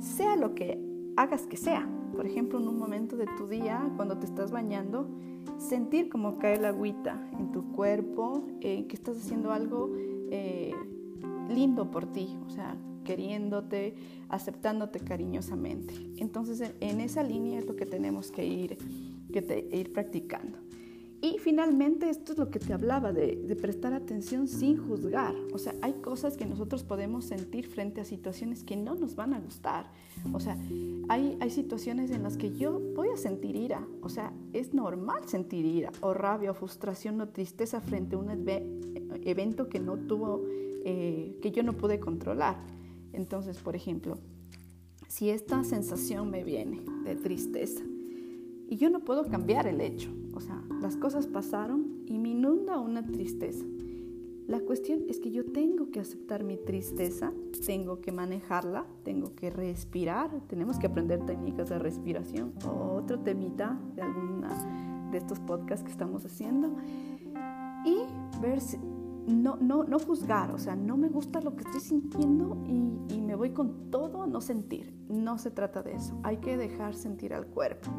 sea 0.00 0.36
lo 0.36 0.54
que 0.54 0.82
hagas 1.16 1.46
que 1.46 1.56
sea. 1.56 1.88
Por 2.14 2.26
ejemplo, 2.26 2.58
en 2.58 2.68
un 2.68 2.78
momento 2.78 3.16
de 3.16 3.26
tu 3.36 3.46
día, 3.46 3.92
cuando 3.96 4.18
te 4.18 4.26
estás 4.26 4.50
bañando, 4.50 5.08
sentir 5.58 6.08
cómo 6.08 6.38
cae 6.38 6.58
la 6.58 6.68
agüita 6.68 7.28
en 7.38 7.52
tu 7.52 7.72
cuerpo, 7.72 8.46
eh, 8.60 8.86
que 8.86 8.96
estás 8.96 9.16
haciendo 9.16 9.52
algo 9.52 9.92
eh, 10.30 10.72
lindo 11.48 11.90
por 11.90 12.06
ti, 12.06 12.36
o 12.46 12.50
sea, 12.50 12.76
queriéndote, 13.04 13.94
aceptándote 14.28 15.00
cariñosamente. 15.00 15.94
Entonces, 16.16 16.74
en 16.80 17.00
esa 17.00 17.22
línea 17.22 17.58
es 17.58 17.66
lo 17.66 17.76
que 17.76 17.86
tenemos 17.86 18.30
que 18.30 18.44
ir, 18.44 18.78
que 19.32 19.68
ir 19.72 19.92
practicando. 19.92 20.58
Y 21.22 21.38
finalmente, 21.38 22.10
esto 22.10 22.32
es 22.32 22.38
lo 22.38 22.50
que 22.50 22.58
te 22.58 22.72
hablaba 22.74 23.12
de, 23.12 23.56
prestar 23.60 23.94
atención 23.94 24.48
sin 24.48 24.76
juzgar. 24.76 25.34
O 25.52 25.58
sea, 25.58 25.74
hay 25.80 25.94
cosas 25.94 26.36
que 26.36 26.44
nosotros 26.44 26.84
podemos 26.84 27.24
sentir 27.24 27.66
frente 27.66 28.00
a 28.00 28.04
situaciones 28.04 28.62
que 28.62 28.76
no 28.76 28.94
nos 28.94 29.16
van 29.16 29.32
a 29.32 29.40
gustar. 29.40 29.90
O 30.32 30.40
sea, 30.40 30.58
hay, 31.08 31.38
hay 31.40 31.50
situaciones 31.50 32.10
en 32.10 32.22
las 32.22 32.36
que 32.36 32.54
yo 32.54 32.80
voy 32.94 33.08
a 33.08 33.16
sentir 33.16 33.56
ira. 33.56 33.86
O 34.02 34.10
sea, 34.10 34.32
es 34.52 34.74
normal 34.74 35.26
sentir 35.26 35.64
ira 35.64 35.90
o 36.00 36.12
rabia 36.12 36.50
o 36.50 36.54
frustración 36.54 37.20
o 37.20 37.28
tristeza 37.28 37.80
frente 37.80 38.16
a 38.16 38.18
un 38.18 38.30
evento 39.24 39.68
que 39.68 39.80
no 39.80 39.96
tuvo, 39.96 40.44
eh, 40.84 41.38
que 41.40 41.50
yo 41.50 41.62
no 41.62 41.72
pude 41.72 41.98
controlar. 41.98 42.58
Entonces, 43.14 43.56
por 43.58 43.74
ejemplo, 43.74 44.18
si 45.08 45.30
esta 45.30 45.64
sensación 45.64 46.30
me 46.30 46.44
viene 46.44 46.82
de 47.04 47.16
tristeza 47.16 47.82
y 48.68 48.76
yo 48.76 48.90
no 48.90 49.00
puedo 49.00 49.24
cambiar 49.24 49.66
el 49.66 49.80
hecho, 49.80 50.10
o 50.34 50.40
sea, 50.40 50.62
las 50.80 50.96
cosas 50.96 51.26
pasaron 51.26 52.02
y 52.06 52.18
me 52.18 52.30
inunda 52.30 52.78
una 52.78 53.04
tristeza. 53.06 53.64
La 54.46 54.60
cuestión 54.60 55.00
es 55.08 55.18
que 55.18 55.32
yo 55.32 55.44
tengo 55.44 55.90
que 55.90 55.98
aceptar 55.98 56.44
mi 56.44 56.56
tristeza, 56.56 57.32
tengo 57.66 58.00
que 58.00 58.12
manejarla, 58.12 58.86
tengo 59.02 59.34
que 59.34 59.50
respirar, 59.50 60.30
tenemos 60.46 60.78
que 60.78 60.86
aprender 60.86 61.26
técnicas 61.26 61.68
de 61.68 61.80
respiración, 61.80 62.52
otro 62.64 63.18
temita 63.18 63.80
de 63.96 64.02
alguna 64.02 65.10
de 65.10 65.18
estos 65.18 65.40
podcasts 65.40 65.84
que 65.84 65.90
estamos 65.90 66.24
haciendo, 66.24 66.76
y 67.84 67.96
ver 68.40 68.60
si, 68.60 68.78
no, 69.26 69.56
no, 69.56 69.84
no 69.84 69.98
juzgar, 69.98 70.50
o 70.52 70.58
sea, 70.58 70.76
no 70.76 70.96
me 70.96 71.08
gusta 71.08 71.40
lo 71.40 71.56
que 71.56 71.64
estoy 71.64 71.80
sintiendo 71.80 72.62
y, 72.66 73.14
y 73.14 73.20
me 73.20 73.34
voy 73.34 73.50
con 73.50 73.90
todo 73.90 74.22
a 74.22 74.26
no 74.26 74.40
sentir. 74.40 74.94
No 75.08 75.38
se 75.38 75.50
trata 75.50 75.82
de 75.82 75.94
eso, 75.94 76.18
hay 76.22 76.38
que 76.38 76.56
dejar 76.56 76.94
sentir 76.94 77.34
al 77.34 77.46
cuerpo. 77.46 77.90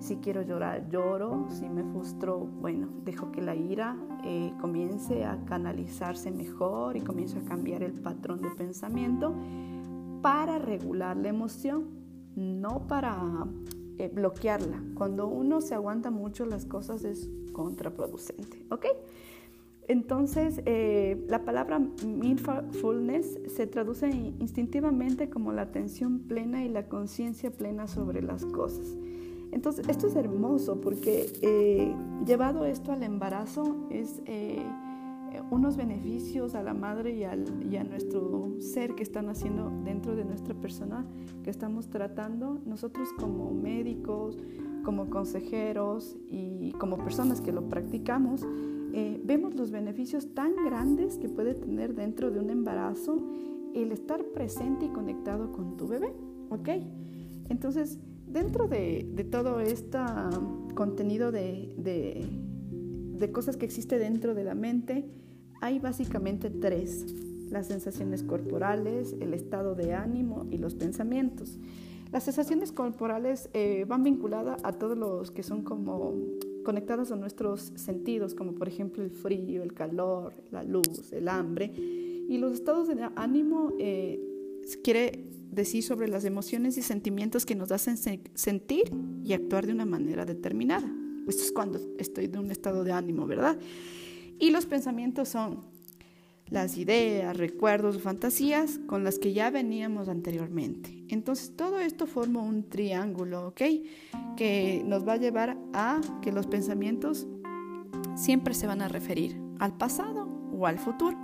Si 0.00 0.16
quiero 0.16 0.42
llorar, 0.42 0.88
lloro. 0.88 1.46
Si 1.50 1.68
me 1.68 1.82
frustro, 1.82 2.38
bueno, 2.38 2.88
dejo 3.04 3.32
que 3.32 3.42
la 3.42 3.56
ira 3.56 3.96
eh, 4.24 4.52
comience 4.60 5.24
a 5.24 5.44
canalizarse 5.44 6.30
mejor 6.30 6.96
y 6.96 7.00
comienzo 7.00 7.38
a 7.38 7.42
cambiar 7.42 7.82
el 7.82 7.92
patrón 7.94 8.40
de 8.40 8.50
pensamiento 8.50 9.34
para 10.22 10.58
regular 10.58 11.16
la 11.16 11.28
emoción, 11.28 11.88
no 12.36 12.86
para 12.86 13.46
eh, 13.98 14.10
bloquearla. 14.12 14.82
Cuando 14.94 15.26
uno 15.26 15.60
se 15.60 15.74
aguanta 15.74 16.10
mucho 16.10 16.46
las 16.46 16.64
cosas 16.64 17.04
es 17.04 17.28
contraproducente, 17.52 18.66
¿ok? 18.70 18.86
Entonces, 19.88 20.60
eh, 20.66 21.24
la 21.28 21.46
palabra 21.46 21.78
mindfulness 21.78 23.40
se 23.46 23.66
traduce 23.66 24.10
instintivamente 24.10 25.30
como 25.30 25.50
la 25.52 25.62
atención 25.62 26.20
plena 26.20 26.62
y 26.62 26.68
la 26.68 26.88
conciencia 26.88 27.50
plena 27.50 27.86
sobre 27.88 28.20
las 28.20 28.44
cosas. 28.44 28.98
Entonces, 29.50 29.88
esto 29.88 30.08
es 30.08 30.14
hermoso 30.14 30.82
porque 30.82 31.32
eh, 31.40 31.94
llevado 32.26 32.66
esto 32.66 32.92
al 32.92 33.02
embarazo 33.02 33.88
es 33.88 34.20
eh, 34.26 34.62
unos 35.50 35.78
beneficios 35.78 36.54
a 36.54 36.62
la 36.62 36.74
madre 36.74 37.12
y, 37.12 37.22
y, 37.66 37.76
a 37.76 37.84
nuestro 37.84 38.56
ser 38.60 38.94
que 38.94 39.02
están 39.02 39.30
haciendo 39.30 39.72
dentro 39.84 40.14
de 40.16 40.26
nuestra 40.26 40.54
persona 40.54 41.06
que 41.42 41.48
estamos 41.48 41.88
tratando. 41.88 42.60
Nosotros 42.66 43.08
como 43.18 43.54
médicos, 43.54 44.36
como 44.84 45.08
consejeros 45.08 46.18
y 46.28 46.72
como 46.72 46.98
personas 46.98 47.40
que 47.40 47.52
lo 47.52 47.70
practicamos, 47.70 48.46
eh, 48.92 49.20
vemos 49.24 49.54
los 49.54 49.70
beneficios 49.70 50.34
tan 50.34 50.52
grandes 50.64 51.18
que 51.18 51.28
puede 51.28 51.54
tener 51.54 51.94
dentro 51.94 52.30
de 52.30 52.40
un 52.40 52.50
embarazo 52.50 53.22
el 53.74 53.92
estar 53.92 54.24
presente 54.32 54.86
y 54.86 54.88
conectado 54.88 55.52
con 55.52 55.76
tu 55.76 55.86
bebé, 55.86 56.12
¿ok? 56.50 56.68
Entonces, 57.48 57.98
Dentro 58.28 58.68
de, 58.68 59.26
todo 59.30 59.60
este 59.60 59.98
contenido 60.74 61.32
de, 61.32 61.74
de, 61.78 63.32
cosas 63.32 63.56
que 63.56 63.64
existe 63.64 63.98
dentro 63.98 64.34
de 64.34 64.44
la 64.44 64.54
mente, 64.54 65.08
hay 65.62 65.78
básicamente 65.78 66.50
tres, 66.50 67.06
las 67.50 67.68
sensaciones 67.68 68.22
corporales, 68.22 69.16
el 69.20 69.32
estado 69.32 69.74
de 69.74 69.94
ánimo 69.94 70.46
y 70.50 70.58
los 70.58 70.74
pensamientos. 70.74 71.58
Las 72.12 72.24
sensaciones 72.24 72.70
corporales 72.70 73.48
eh, 73.54 73.86
van 73.88 74.02
vinculadas 74.02 74.62
a 74.62 74.72
todos 74.72 74.96
los 74.96 75.30
que 75.30 75.42
son 75.42 75.62
como 75.62 76.14
conectados 76.68 77.10
a 77.12 77.16
nuestros 77.16 77.72
sentidos, 77.76 78.34
como 78.34 78.52
por 78.52 78.68
ejemplo 78.68 79.02
el 79.02 79.10
frío, 79.10 79.62
el 79.62 79.72
calor, 79.72 80.34
la 80.50 80.62
luz, 80.62 81.14
el 81.14 81.26
hambre. 81.28 81.72
Y 81.74 82.36
los 82.36 82.52
estados 82.52 82.88
de 82.88 83.08
ánimo 83.16 83.72
eh, 83.78 84.20
quiere 84.84 85.24
decir 85.50 85.82
sobre 85.82 86.08
las 86.08 86.26
emociones 86.26 86.76
y 86.76 86.82
sentimientos 86.82 87.46
que 87.46 87.54
nos 87.54 87.72
hacen 87.72 87.96
sentir 88.34 88.92
y 89.24 89.32
actuar 89.32 89.66
de 89.66 89.72
una 89.72 89.86
manera 89.86 90.26
determinada. 90.26 90.92
Esto 91.26 91.42
es 91.42 91.52
cuando 91.52 91.80
estoy 91.96 92.26
de 92.26 92.38
un 92.38 92.50
estado 92.50 92.84
de 92.84 92.92
ánimo, 92.92 93.26
¿verdad? 93.26 93.58
Y 94.38 94.50
los 94.50 94.66
pensamientos 94.66 95.30
son 95.30 95.60
las 96.50 96.78
ideas, 96.78 97.36
recuerdos 97.36 97.96
o 97.96 98.00
fantasías 98.00 98.80
con 98.86 99.04
las 99.04 99.18
que 99.18 99.32
ya 99.32 99.50
veníamos 99.50 100.08
anteriormente. 100.08 101.04
Entonces 101.08 101.54
todo 101.56 101.78
esto 101.80 102.06
forma 102.06 102.42
un 102.42 102.68
triángulo, 102.68 103.48
¿ok? 103.48 103.62
Que 104.36 104.82
nos 104.84 105.06
va 105.06 105.14
a 105.14 105.18
llevar 105.18 105.58
a 105.72 106.00
que 106.22 106.32
los 106.32 106.46
pensamientos 106.46 107.26
siempre 108.16 108.54
se 108.54 108.66
van 108.66 108.82
a 108.82 108.88
referir 108.88 109.40
al 109.58 109.76
pasado 109.76 110.28
o 110.52 110.66
al 110.66 110.78
futuro. 110.78 111.16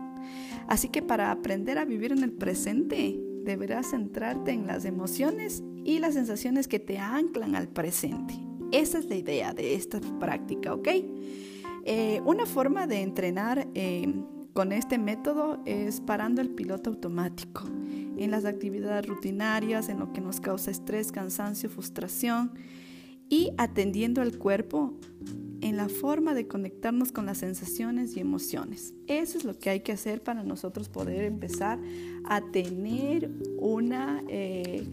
Así 0.68 0.88
que 0.88 1.02
para 1.02 1.30
aprender 1.30 1.78
a 1.78 1.84
vivir 1.84 2.12
en 2.12 2.22
el 2.22 2.32
presente, 2.32 3.20
deberás 3.44 3.90
centrarte 3.90 4.52
en 4.52 4.66
las 4.66 4.84
emociones 4.84 5.62
y 5.84 5.98
las 5.98 6.14
sensaciones 6.14 6.66
que 6.66 6.78
te 6.78 6.98
anclan 6.98 7.54
al 7.54 7.68
presente. 7.68 8.34
Esa 8.72 8.98
es 8.98 9.06
la 9.06 9.16
idea 9.16 9.52
de 9.52 9.74
esta 9.74 10.00
práctica, 10.18 10.74
¿ok? 10.74 10.88
Eh, 11.86 12.22
una 12.24 12.46
forma 12.46 12.86
de 12.86 13.02
entrenar 13.02 13.68
eh, 13.74 14.12
con 14.54 14.72
este 14.72 14.98
método 14.98 15.60
es 15.66 16.00
parando 16.00 16.40
el 16.40 16.48
piloto 16.48 16.90
automático 16.90 17.64
en 18.16 18.30
las 18.30 18.44
actividades 18.44 19.04
rutinarias, 19.04 19.88
en 19.88 19.98
lo 19.98 20.12
que 20.12 20.20
nos 20.20 20.40
causa 20.40 20.70
estrés, 20.70 21.10
cansancio, 21.10 21.68
frustración 21.68 22.52
y 23.28 23.52
atendiendo 23.58 24.22
al 24.22 24.38
cuerpo 24.38 24.94
en 25.60 25.76
la 25.76 25.88
forma 25.88 26.34
de 26.34 26.46
conectarnos 26.46 27.10
con 27.10 27.26
las 27.26 27.38
sensaciones 27.38 28.16
y 28.16 28.20
emociones. 28.20 28.94
Eso 29.08 29.38
es 29.38 29.44
lo 29.44 29.58
que 29.58 29.70
hay 29.70 29.80
que 29.80 29.92
hacer 29.92 30.22
para 30.22 30.44
nosotros 30.44 30.88
poder 30.88 31.24
empezar 31.24 31.80
a 32.24 32.40
tener 32.40 33.32
una 33.58 34.22
eh, 34.28 34.86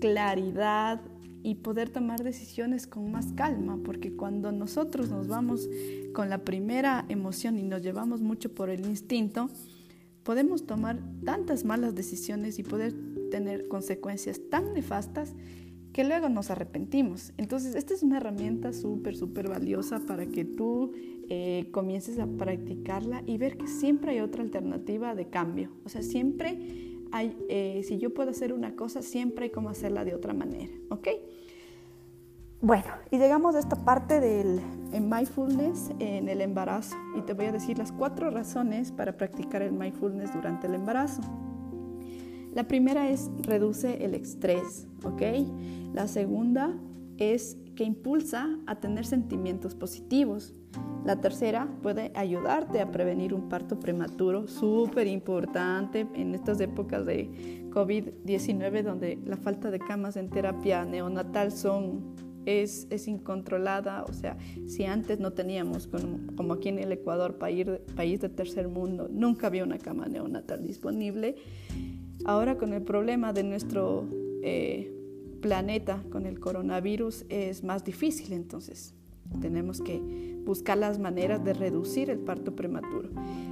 claridad 0.00 1.00
y 1.46 1.54
poder 1.54 1.90
tomar 1.90 2.24
decisiones 2.24 2.88
con 2.88 3.12
más 3.12 3.32
calma, 3.34 3.78
porque 3.84 4.16
cuando 4.16 4.50
nosotros 4.50 5.10
nos 5.10 5.28
vamos 5.28 5.70
con 6.12 6.28
la 6.28 6.38
primera 6.38 7.06
emoción 7.08 7.56
y 7.56 7.62
nos 7.62 7.82
llevamos 7.82 8.20
mucho 8.20 8.52
por 8.52 8.68
el 8.68 8.84
instinto, 8.84 9.48
podemos 10.24 10.66
tomar 10.66 10.98
tantas 11.24 11.64
malas 11.64 11.94
decisiones 11.94 12.58
y 12.58 12.64
poder 12.64 12.94
tener 13.30 13.68
consecuencias 13.68 14.40
tan 14.50 14.72
nefastas 14.72 15.36
que 15.92 16.02
luego 16.02 16.28
nos 16.28 16.50
arrepentimos. 16.50 17.32
Entonces, 17.36 17.76
esta 17.76 17.94
es 17.94 18.02
una 18.02 18.16
herramienta 18.16 18.72
súper, 18.72 19.16
súper 19.16 19.48
valiosa 19.48 20.00
para 20.00 20.26
que 20.26 20.44
tú 20.44 20.94
eh, 21.28 21.68
comiences 21.70 22.18
a 22.18 22.26
practicarla 22.26 23.22
y 23.24 23.38
ver 23.38 23.56
que 23.56 23.68
siempre 23.68 24.10
hay 24.10 24.18
otra 24.18 24.42
alternativa 24.42 25.14
de 25.14 25.28
cambio. 25.28 25.70
O 25.84 25.90
sea, 25.90 26.02
siempre 26.02 26.95
hay, 27.12 27.36
eh, 27.48 27.82
si 27.84 27.98
yo 27.98 28.12
puedo 28.12 28.30
hacer 28.30 28.52
una 28.52 28.76
cosa, 28.76 29.02
siempre 29.02 29.44
hay 29.44 29.50
cómo 29.50 29.68
hacerla 29.68 30.04
de 30.04 30.14
otra 30.14 30.34
manera, 30.34 30.72
¿ok? 30.90 31.08
Bueno, 32.60 32.86
y 33.10 33.18
llegamos 33.18 33.54
a 33.54 33.58
esta 33.58 33.84
parte 33.84 34.18
del 34.18 34.60
en 34.92 35.10
mindfulness 35.10 35.90
en 35.98 36.28
el 36.28 36.40
embarazo 36.40 36.96
y 37.16 37.20
te 37.20 37.34
voy 37.34 37.46
a 37.46 37.52
decir 37.52 37.76
las 37.76 37.92
cuatro 37.92 38.30
razones 38.30 38.92
para 38.92 39.16
practicar 39.16 39.62
el 39.62 39.72
mindfulness 39.72 40.32
durante 40.32 40.66
el 40.66 40.74
embarazo. 40.74 41.20
La 42.54 42.66
primera 42.66 43.10
es 43.10 43.30
reduce 43.42 44.02
el 44.02 44.14
estrés, 44.14 44.88
¿ok? 45.04 45.22
La 45.92 46.08
segunda 46.08 46.74
es 47.18 47.58
que 47.74 47.84
impulsa 47.84 48.48
a 48.66 48.80
tener 48.80 49.04
sentimientos 49.04 49.74
positivos. 49.74 50.54
La 51.06 51.20
tercera 51.20 51.68
puede 51.82 52.10
ayudarte 52.16 52.80
a 52.80 52.90
prevenir 52.90 53.32
un 53.32 53.48
parto 53.48 53.78
prematuro, 53.78 54.48
súper 54.48 55.06
importante 55.06 56.04
en 56.14 56.34
estas 56.34 56.60
épocas 56.60 57.06
de 57.06 57.30
COVID-19 57.70 58.82
donde 58.82 59.16
la 59.24 59.36
falta 59.36 59.70
de 59.70 59.78
camas 59.78 60.16
en 60.16 60.30
terapia 60.30 60.84
neonatal 60.84 61.52
son 61.52 62.16
es, 62.44 62.88
es, 62.90 63.06
incontrolada, 63.06 64.04
o 64.04 64.12
sea, 64.12 64.36
si 64.66 64.84
antes 64.84 65.20
no 65.20 65.32
teníamos, 65.32 65.88
como, 65.88 66.54
aquí 66.54 66.70
en 66.70 66.78
el 66.78 66.92
Ecuador, 66.92 67.38
país, 67.38 67.66
país 67.94 68.20
de 68.20 68.28
tercer 68.28 68.68
mundo, 68.68 69.08
nunca 69.10 69.48
había 69.48 69.64
una 69.64 69.78
cama 69.78 70.06
neonatal 70.06 70.64
disponible, 70.64 71.36
ahora 72.24 72.56
con 72.56 72.72
el 72.72 72.82
problema 72.82 73.32
de 73.32 73.42
nuestro 73.42 74.08
eh, 74.42 74.92
planeta, 75.40 76.02
con 76.10 76.26
el 76.26 76.40
coronavirus, 76.40 77.26
es 77.28 77.62
más 77.62 77.84
difícil, 77.84 78.32
entonces 78.32 78.95
tenemos 79.40 79.80
que 79.80 80.00
buscar 80.44 80.78
las 80.78 80.98
maneras 80.98 81.44
de 81.44 81.54
reducir 81.54 82.10
el 82.10 82.18
parto 82.18 82.54
prematuro. 82.54 83.10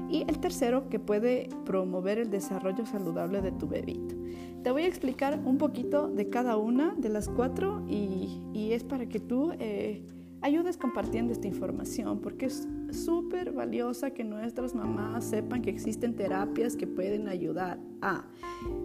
Y 0.09 0.25
el 0.29 0.39
tercero, 0.39 0.89
que 0.89 0.99
puede 0.99 1.49
promover 1.65 2.19
el 2.19 2.31
desarrollo 2.31 2.87
saludable 2.87 3.43
de 3.43 3.53
tu 3.53 3.67
bebito. 3.67 4.15
Te 4.63 4.71
voy 4.71 4.83
a 4.83 4.87
explicar 4.87 5.41
un 5.45 5.59
poquito 5.59 6.09
de 6.09 6.31
cada 6.31 6.57
una 6.57 6.95
de 6.97 7.09
las 7.09 7.29
cuatro 7.29 7.85
y, 7.89 8.41
es 8.73 8.83
para 8.83 9.07
que 9.07 9.21
tú 9.21 9.53
eh, 9.61 10.03
ayudes 10.41 10.77
compartiendo 10.77 11.33
esta 11.33 11.47
información 11.47 12.19
porque 12.21 12.47
es 12.47 12.67
súper 12.91 13.53
valiosa 13.53 14.11
que 14.11 14.25
nuestras 14.25 14.75
mamás 14.75 15.25
sepan 15.25 15.63
que 15.63 15.71
existen 15.71 16.15
terapias 16.17 16.77
que 16.77 16.87
pueden 16.87 17.29
ayudar 17.29 17.79
a 18.03 18.25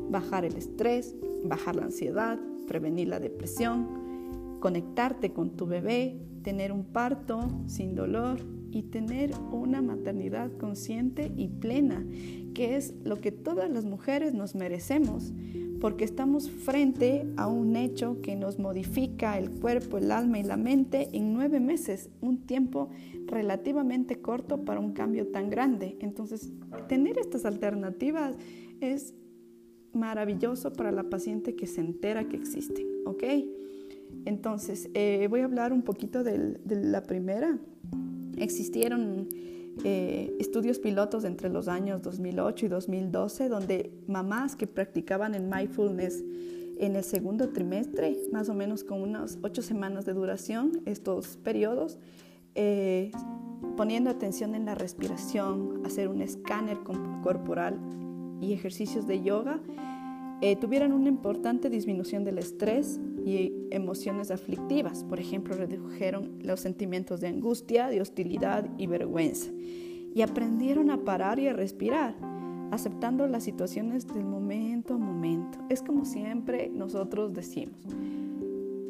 bajar 0.10 0.46
el 0.46 0.56
estrés, 0.56 1.16
bajar 1.44 1.76
la 1.76 1.86
ansiedad, 1.86 2.40
prevenir 2.68 3.08
la 3.08 3.20
depresión, 3.20 3.88
conectarte 4.60 5.34
con 5.34 5.52
tu 5.52 5.66
bebé, 5.66 6.18
tener 6.40 6.72
un 6.72 6.84
parto 6.84 7.48
sin 7.68 7.96
dolor 7.96 8.40
y 8.72 8.84
tener 8.84 9.32
una 9.52 9.82
maternidad 9.82 10.52
consciente 10.58 11.32
y 11.36 11.48
plena, 11.48 12.06
que 12.54 12.76
es 12.76 12.94
lo 13.04 13.20
que 13.20 13.32
todas 13.32 13.70
las 13.70 13.86
mujeres 13.86 14.34
nos 14.34 14.56
merecemos 14.56 15.34
porque 15.80 16.04
estamos 16.04 16.50
frente 16.50 17.26
a 17.38 17.48
un 17.48 17.76
hecho 17.76 18.22
que 18.22 18.36
nos 18.36 18.60
modifica 18.60 19.38
el 19.38 19.50
cuerpo, 19.50 19.98
el 19.98 20.12
alma 20.12 20.40
y 20.40 20.44
la 20.44 20.58
mente 20.58 21.10
en 21.14 21.34
nueve 21.34 21.60
meses, 21.60 22.10
un 22.22 22.46
tiempo 22.46 22.90
relativamente 23.28 24.22
corto 24.22 24.66
para 24.66 24.80
un 24.80 24.94
cambio 24.94 25.28
tan 25.28 25.50
grande. 25.50 25.98
Entonces, 26.02 26.52
tener 26.88 27.18
estas 27.18 27.46
alternativas 27.46 28.36
es 28.82 29.16
maravilloso 29.94 30.74
para 30.74 30.92
la 30.92 31.04
paciente 31.04 31.56
que 31.56 31.68
se 31.68 31.82
entera 31.82 32.28
que 32.28 32.38
existen, 32.38 32.86
¿ok? 33.06 33.24
Entonces, 34.26 34.90
eh, 34.94 35.26
voy 35.30 35.42
a 35.42 35.46
hablar 35.46 35.74
un 35.74 35.82
poquito 35.82 36.24
de 36.24 36.60
la 36.68 37.04
primera. 37.04 37.58
Existieron 38.38 39.28
eh, 39.84 40.36
estudios 40.40 40.80
pilotos 40.80 41.24
entre 41.24 41.50
los 41.50 41.68
años 41.68 42.02
2008 42.02 42.66
y 42.66 42.70
2012 42.70 43.50
donde 43.50 43.92
mamás 44.08 44.56
que 44.56 44.68
practicaban 44.68 45.36
el 45.36 45.44
mindfulness 45.44 46.24
en 46.78 46.96
el 46.96 47.04
segundo 47.04 47.50
trimestre, 47.50 48.18
más 48.32 48.50
o 48.50 48.54
menos 48.54 48.84
con 48.84 49.02
unas 49.02 49.38
ocho 49.42 49.62
semanas 49.62 50.06
de 50.06 50.14
duración, 50.14 50.82
estos 50.86 51.38
periodos, 51.38 51.98
eh, 52.56 53.12
poniendo 53.76 54.10
atención 54.10 54.56
en 54.56 54.66
la 54.66 54.76
respiración, 54.76 55.82
hacer 55.86 56.08
un 56.08 56.22
escáner 56.22 56.78
corporal 57.22 57.80
y 58.42 58.54
ejercicios 58.54 59.08
de 59.08 59.22
yoga, 59.22 59.60
tuvieron 60.62 60.94
una 60.94 61.10
importante 61.10 61.70
disminución 61.70 62.24
del 62.24 62.38
estrés 62.38 62.98
y 63.26 63.54
emociones 63.72 64.32
aflictivas. 64.32 65.04
Por 65.04 65.20
ejemplo, 65.20 65.56
redujeron 65.56 66.40
los 66.42 66.60
sentimientos 66.60 67.22
de 67.22 67.28
angustia, 67.28 67.88
de 67.88 68.02
hostilidad 68.02 68.70
y 68.78 68.88
vergüenza. 68.88 69.52
Y 70.14 70.22
aprendieron 70.22 70.90
a 70.90 71.04
parar 71.04 71.40
y 71.40 71.48
a 71.48 71.54
respirar, 71.54 72.16
aceptando 72.72 73.28
las 73.28 73.44
situaciones 73.44 74.08
del 74.08 74.26
momento 74.26 74.96
a 74.96 74.98
momento. 74.98 75.60
Es 75.70 75.82
como 75.82 76.06
siempre 76.06 76.70
nosotros 76.74 77.34
decimos, 77.34 77.80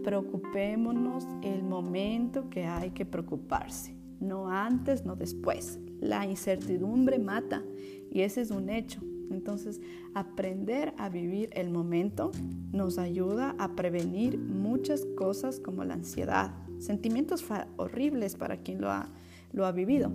preocupémonos 0.03 1.27
el 1.43 1.63
momento 1.63 2.49
que 2.49 2.65
hay 2.65 2.91
que 2.91 3.05
preocuparse, 3.05 3.95
no 4.19 4.49
antes, 4.49 5.05
no 5.05 5.15
después. 5.15 5.79
La 5.99 6.25
incertidumbre 6.25 7.19
mata 7.19 7.63
y 8.09 8.21
ese 8.21 8.41
es 8.41 8.51
un 8.51 8.69
hecho. 8.69 9.01
Entonces, 9.31 9.81
aprender 10.13 10.93
a 10.97 11.09
vivir 11.09 11.49
el 11.53 11.69
momento 11.69 12.31
nos 12.71 12.97
ayuda 12.97 13.55
a 13.57 13.75
prevenir 13.75 14.37
muchas 14.37 15.05
cosas 15.15 15.59
como 15.59 15.83
la 15.83 15.95
ansiedad, 15.95 16.53
sentimientos 16.79 17.45
horribles 17.77 18.35
para 18.35 18.57
quien 18.57 18.81
lo 18.81 18.91
ha, 18.91 19.71
vivido. 19.71 20.11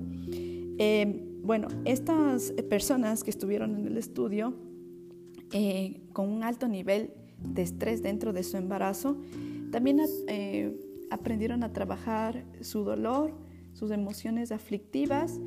Eh, 0.79 1.23
bueno, 1.43 1.69
estas 1.85 2.53
personas 2.69 3.23
que 3.23 3.31
estuvieron 3.31 3.77
en 3.77 3.87
el 3.87 3.97
estudio 3.99 4.55
eh, 5.53 6.01
con 6.13 6.29
un 6.31 6.43
alto 6.43 6.69
nivel 6.69 7.11
de 7.39 7.63
estrés 7.63 8.03
dentro 8.03 8.33
de 8.33 8.43
su 8.43 8.57
embarazo, 8.57 9.19
también 9.71 10.01
eh, 10.29 10.77
aprendieron 11.11 11.63
a 11.65 11.73
trabajar 11.73 12.45
su 12.61 12.85
dolor, 12.85 13.33
sus 13.73 13.91
emociones 13.91 14.53
aflictivas 14.53 15.39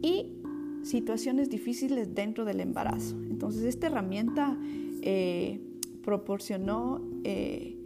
y 0.00 0.40
situaciones 0.84 1.50
difíciles 1.50 2.14
dentro 2.14 2.44
del 2.44 2.60
embarazo. 2.60 3.16
Entonces, 3.22 3.64
esta 3.64 3.86
herramienta 3.86 4.56
eh, 5.02 5.60
proporcionó 6.02 7.00
eh, 7.24 7.76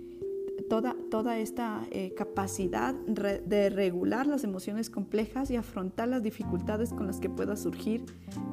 toda, 0.69 0.97
toda 1.11 1.39
esta 1.39 1.87
eh, 1.91 2.13
capacidad 2.17 2.95
de 2.95 3.71
regular 3.71 4.27
las 4.27 4.45
emociones 4.45 4.91
complejas 4.91 5.51
y 5.51 5.57
afrontar 5.57 6.09
las 6.09 6.23
dificultades 6.23 6.93
con 6.93 7.07
las 7.07 7.21
que 7.21 7.31
pueda 7.31 7.57
surgir 7.57 8.05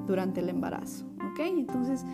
durante 0.07 0.41
el 0.41 0.49
embarazo. 0.49 1.05
Entonces, 1.37 2.05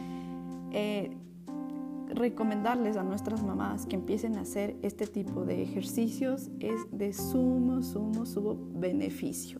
recomendarles 2.08 2.98
a 2.98 3.04
nuestras 3.04 3.44
mamás 3.44 3.86
que 3.86 3.96
empiecen 3.96 4.38
a 4.38 4.42
hacer 4.42 4.76
este 4.82 5.06
tipo 5.06 5.46
de 5.46 5.62
ejercicios 5.62 6.50
es 6.60 6.82
de 6.92 7.14
sumo, 7.14 7.84
sumo, 7.84 8.26
sumo 8.26 8.58
beneficio. 8.74 9.60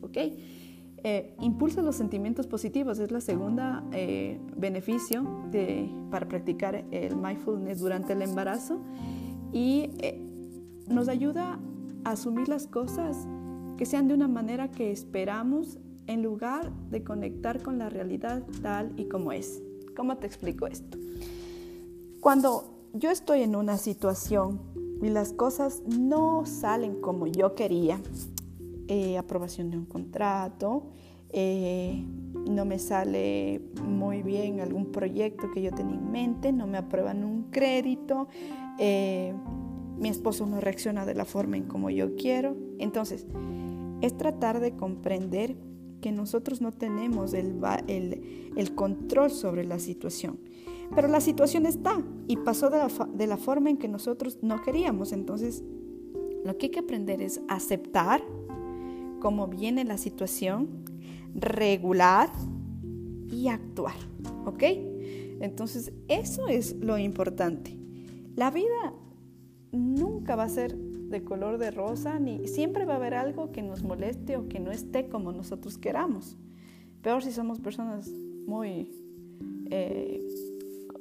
Eh, 1.04 1.34
impulsa 1.40 1.82
los 1.82 1.96
sentimientos 1.96 2.46
positivos, 2.46 3.00
es 3.00 3.10
la 3.10 3.20
segunda 3.20 3.82
eh, 3.90 4.38
beneficio 4.56 5.26
de, 5.50 5.90
para 6.12 6.28
practicar 6.28 6.84
el 6.92 7.16
mindfulness 7.16 7.80
durante 7.80 8.12
el 8.12 8.22
embarazo 8.22 8.78
y 9.52 9.90
eh, 9.98 10.20
nos 10.86 11.08
ayuda 11.08 11.58
a 12.04 12.10
asumir 12.12 12.48
las 12.48 12.68
cosas 12.68 13.26
que 13.76 13.84
sean 13.84 14.06
de 14.06 14.14
una 14.14 14.28
manera 14.28 14.70
que 14.70 14.92
esperamos 14.92 15.80
en 16.06 16.22
lugar 16.22 16.70
de 16.90 17.02
conectar 17.02 17.62
con 17.62 17.78
la 17.78 17.88
realidad 17.88 18.44
tal 18.62 18.92
y 18.96 19.06
como 19.06 19.32
es. 19.32 19.60
¿Cómo 19.96 20.18
te 20.18 20.28
explico 20.28 20.68
esto? 20.68 20.98
Cuando 22.20 22.88
yo 22.92 23.10
estoy 23.10 23.42
en 23.42 23.56
una 23.56 23.76
situación 23.76 24.60
y 25.02 25.08
las 25.08 25.32
cosas 25.32 25.82
no 25.86 26.46
salen 26.46 27.00
como 27.00 27.26
yo 27.26 27.56
quería, 27.56 28.00
eh, 28.88 29.18
aprobación 29.18 29.70
de 29.70 29.78
un 29.78 29.86
contrato, 29.86 30.90
eh, 31.34 32.04
no 32.46 32.64
me 32.66 32.78
sale 32.78 33.62
muy 33.82 34.22
bien 34.22 34.60
algún 34.60 34.92
proyecto 34.92 35.50
que 35.50 35.62
yo 35.62 35.70
tenía 35.70 35.96
en 35.96 36.10
mente, 36.10 36.52
no 36.52 36.66
me 36.66 36.76
aprueban 36.76 37.24
un 37.24 37.44
crédito, 37.50 38.28
eh, 38.78 39.32
mi 39.98 40.08
esposo 40.08 40.46
no 40.46 40.60
reacciona 40.60 41.06
de 41.06 41.14
la 41.14 41.24
forma 41.24 41.56
en 41.56 41.64
como 41.64 41.88
yo 41.88 42.16
quiero. 42.16 42.56
Entonces, 42.78 43.26
es 44.02 44.16
tratar 44.16 44.60
de 44.60 44.76
comprender 44.76 45.56
que 46.00 46.12
nosotros 46.12 46.60
no 46.60 46.72
tenemos 46.72 47.32
el, 47.32 47.60
el, 47.86 48.74
control 48.74 49.30
sobre 49.30 49.64
la 49.64 49.78
situación. 49.78 50.38
Pero 50.94 51.08
la 51.08 51.20
situación 51.20 51.64
está 51.64 52.02
y 52.26 52.36
pasó 52.36 52.68
de 52.68 52.78
la, 52.78 52.88
de 53.14 53.26
la 53.26 53.36
forma 53.36 53.70
en 53.70 53.78
que 53.78 53.88
nosotros 53.88 54.38
no 54.42 54.60
queríamos. 54.60 55.12
Entonces, 55.12 55.62
lo 56.44 56.58
que 56.58 56.66
hay 56.66 56.70
que 56.70 56.80
aprender 56.80 57.22
es 57.22 57.40
aceptar 57.48 58.22
cómo 59.22 59.46
viene 59.46 59.84
la 59.84 59.98
situación, 59.98 60.84
regular 61.32 62.28
y 63.30 63.46
actuar. 63.46 63.94
¿Ok? 64.46 64.64
Entonces, 65.40 65.92
eso 66.08 66.48
es 66.48 66.74
lo 66.80 66.98
importante. 66.98 67.78
La 68.34 68.50
vida 68.50 68.92
nunca 69.70 70.34
va 70.34 70.42
a 70.42 70.48
ser 70.48 70.76
de 70.76 71.22
color 71.22 71.58
de 71.58 71.70
rosa, 71.70 72.18
ni 72.18 72.48
siempre 72.48 72.84
va 72.84 72.94
a 72.94 72.96
haber 72.96 73.14
algo 73.14 73.52
que 73.52 73.62
nos 73.62 73.84
moleste 73.84 74.36
o 74.36 74.48
que 74.48 74.58
no 74.58 74.72
esté 74.72 75.08
como 75.08 75.30
nosotros 75.30 75.78
queramos. 75.78 76.36
Peor 77.00 77.22
si 77.22 77.30
somos 77.30 77.60
personas 77.60 78.10
muy 78.10 78.90
eh, 79.70 80.20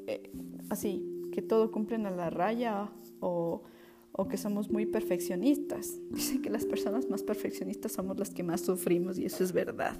eh, 0.05 0.31
así, 0.69 1.03
que 1.33 1.41
todo 1.41 1.71
cumplen 1.71 2.05
a 2.05 2.11
la 2.11 2.29
raya 2.29 2.91
o, 3.19 3.63
o 4.11 4.27
que 4.27 4.37
somos 4.37 4.69
muy 4.69 4.85
perfeccionistas. 4.85 5.99
Dicen 6.11 6.41
que 6.41 6.49
las 6.49 6.65
personas 6.65 7.09
más 7.09 7.23
perfeccionistas 7.23 7.93
somos 7.93 8.19
las 8.19 8.31
que 8.31 8.43
más 8.43 8.61
sufrimos 8.61 9.17
y 9.17 9.25
eso 9.25 9.43
es 9.43 9.53
verdad. 9.53 9.99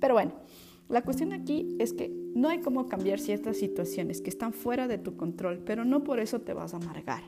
Pero 0.00 0.14
bueno, 0.14 0.32
la 0.88 1.02
cuestión 1.02 1.32
aquí 1.32 1.76
es 1.78 1.92
que 1.92 2.10
no 2.34 2.48
hay 2.48 2.60
cómo 2.60 2.88
cambiar 2.88 3.20
ciertas 3.20 3.58
situaciones 3.58 4.20
que 4.20 4.30
están 4.30 4.52
fuera 4.52 4.88
de 4.88 4.98
tu 4.98 5.16
control, 5.16 5.62
pero 5.64 5.84
no 5.84 6.02
por 6.02 6.18
eso 6.18 6.40
te 6.40 6.52
vas 6.52 6.74
a 6.74 6.78
amargar. 6.78 7.22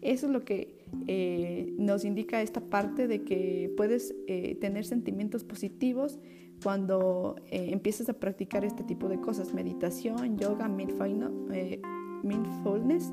Eso 0.00 0.26
es 0.26 0.32
lo 0.32 0.44
que 0.44 0.84
eh, 1.06 1.74
nos 1.78 2.04
indica 2.04 2.40
esta 2.40 2.60
parte 2.60 3.08
de 3.08 3.24
que 3.24 3.72
puedes 3.76 4.14
eh, 4.26 4.56
tener 4.60 4.84
sentimientos 4.84 5.42
positivos 5.42 6.20
cuando 6.62 7.34
eh, 7.50 7.70
empiezas 7.72 8.08
a 8.08 8.14
practicar 8.14 8.64
este 8.64 8.84
tipo 8.84 9.08
de 9.08 9.20
cosas, 9.20 9.52
meditación, 9.54 10.38
yoga, 10.38 10.68
mindfulness 10.68 13.12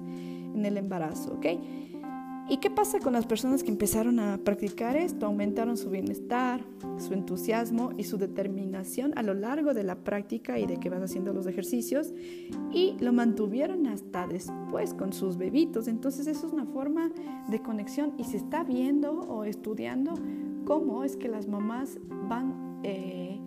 en 0.55 0.65
el 0.65 0.77
embarazo, 0.77 1.33
¿ok? 1.33 1.45
¿Y 2.47 2.57
qué 2.57 2.69
pasa 2.69 2.99
con 2.99 3.13
las 3.13 3.25
personas 3.25 3.63
que 3.63 3.71
empezaron 3.71 4.19
a 4.19 4.37
practicar 4.37 4.95
esto? 4.95 5.25
Aumentaron 5.25 5.77
su 5.77 5.89
bienestar, 5.89 6.61
su 6.99 7.13
entusiasmo 7.13 7.89
y 7.97 8.03
su 8.03 8.19
determinación 8.19 9.17
a 9.17 9.23
lo 9.23 9.33
largo 9.33 9.73
de 9.73 9.83
la 9.83 9.95
práctica 9.95 10.59
y 10.59 10.67
de 10.67 10.77
que 10.77 10.91
vas 10.91 11.01
haciendo 11.01 11.33
los 11.33 11.47
ejercicios 11.47 12.13
y 12.71 12.97
lo 12.99 13.13
mantuvieron 13.13 13.87
hasta 13.87 14.27
después 14.27 14.93
con 14.93 15.11
sus 15.11 15.37
bebitos. 15.37 15.87
Entonces 15.87 16.27
eso 16.27 16.45
es 16.45 16.53
una 16.53 16.67
forma 16.67 17.11
de 17.49 17.63
conexión 17.63 18.13
y 18.19 18.25
se 18.25 18.37
está 18.37 18.63
viendo 18.63 19.21
o 19.21 19.43
estudiando 19.43 20.13
cómo 20.65 21.03
es 21.03 21.17
que 21.17 21.27
las 21.27 21.47
mamás 21.47 21.97
van 22.29 22.79
eh, 22.83 23.39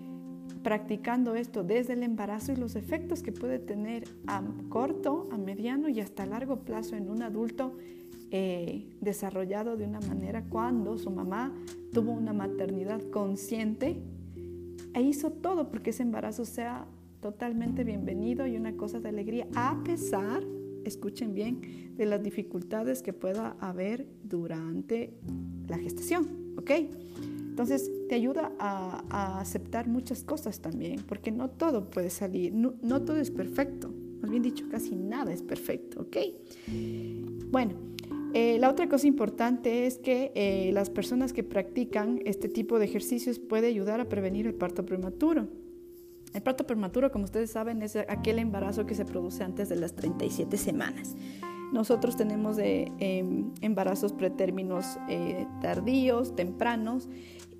practicando 0.65 1.37
esto 1.37 1.63
desde 1.63 1.93
el 1.93 2.03
embarazo 2.03 2.51
y 2.51 2.57
los 2.57 2.75
efectos 2.75 3.23
que 3.23 3.31
puede 3.31 3.61
tener 3.61 4.09
a 4.27 4.43
corto, 4.69 5.29
a 5.31 5.39
mediano 5.39 5.89
y 5.89 6.01
hasta 6.01 6.27
largo 6.27 6.65
plazo 6.65 6.97
en 6.97 7.11
un 7.11 7.23
adulto 7.23 7.75
eh, 8.31 8.97
desarrollado 9.01 9.77
de 9.77 9.85
una 9.85 10.01
manera 10.01 10.45
cuando 10.45 10.99
su 10.99 11.11
mamá 11.11 11.53
tuvo 11.93 12.13
una 12.13 12.33
maternidad 12.33 13.01
consciente 13.11 13.97
e 14.95 15.03
hizo 15.03 15.31
todo 15.31 15.71
porque 15.71 15.91
ese 15.91 16.03
embarazo 16.03 16.45
sea 16.45 16.87
totalmente 17.21 17.85
bienvenido 17.85 18.47
y 18.47 18.57
una 18.57 18.77
cosa 18.77 19.01
de 19.01 19.09
alegría, 19.09 19.47
a 19.55 19.83
pesar, 19.85 20.43
escuchen 20.85 21.35
bien, 21.35 21.95
de 21.97 22.07
las 22.07 22.23
dificultades 22.23 23.03
que 23.03 23.13
pueda 23.13 23.57
haber 23.61 24.07
durante 24.23 25.15
la 25.67 25.79
gestación, 25.79 26.55
¿ok? 26.57 26.71
Entonces 27.59 27.91
te 28.09 28.15
ayuda 28.15 28.53
a, 28.59 29.41
aceptar 29.41 29.89
muchas 29.89 30.23
cosas 30.23 30.61
también, 30.61 31.01
porque 31.09 31.33
no 31.33 31.51
todo 31.51 31.91
puede 31.91 32.11
salir, 32.11 32.55
no, 32.55 32.75
no 32.83 33.03
todo 33.03 33.17
es 33.17 33.31
perfecto, 33.31 33.93
más 34.21 34.31
bien 34.31 34.43
dicho, 34.43 34.67
casi 34.71 34.95
nada 34.95 35.33
es 35.33 35.43
perfecto, 35.43 36.03
¿ok? 36.03 36.17
Bueno, 37.51 37.75
eh, 38.35 38.59
la 38.59 38.71
otra 38.71 38.89
cosa 38.89 39.07
importante 39.07 39.87
es 39.87 39.99
que 39.99 40.33
eh, 40.35 40.71
las 40.73 40.91
personas 40.91 41.33
que 41.33 41.43
practican 41.43 42.21
este 42.25 42.49
tipo 42.49 42.79
de 42.79 42.85
ejercicios 42.85 43.39
puede 43.39 43.69
ayudar 43.69 44.01
a 44.01 44.09
prevenir 44.09 44.47
el 44.47 44.55
parto 44.55 44.85
prematuro. 44.85 45.49
El 46.35 46.43
parto 46.43 46.67
prematuro, 46.67 47.11
como 47.11 47.25
ustedes 47.25 47.51
saben, 47.51 47.81
es 47.83 47.97
aquel 47.97 48.39
embarazo 48.39 48.85
que 48.87 48.95
se 48.95 49.05
produce 49.05 49.43
antes 49.43 49.69
de 49.69 49.77
las 49.77 49.95
37 49.95 50.59
semanas. 50.59 51.17
Nosotros 51.73 52.17
tenemos 52.17 52.57
em, 52.59 53.51
embarazos 53.61 54.13
pretérminos 54.13 54.99
eh, 55.09 55.47
tardíos, 55.61 56.35
tempranos, 56.35 57.09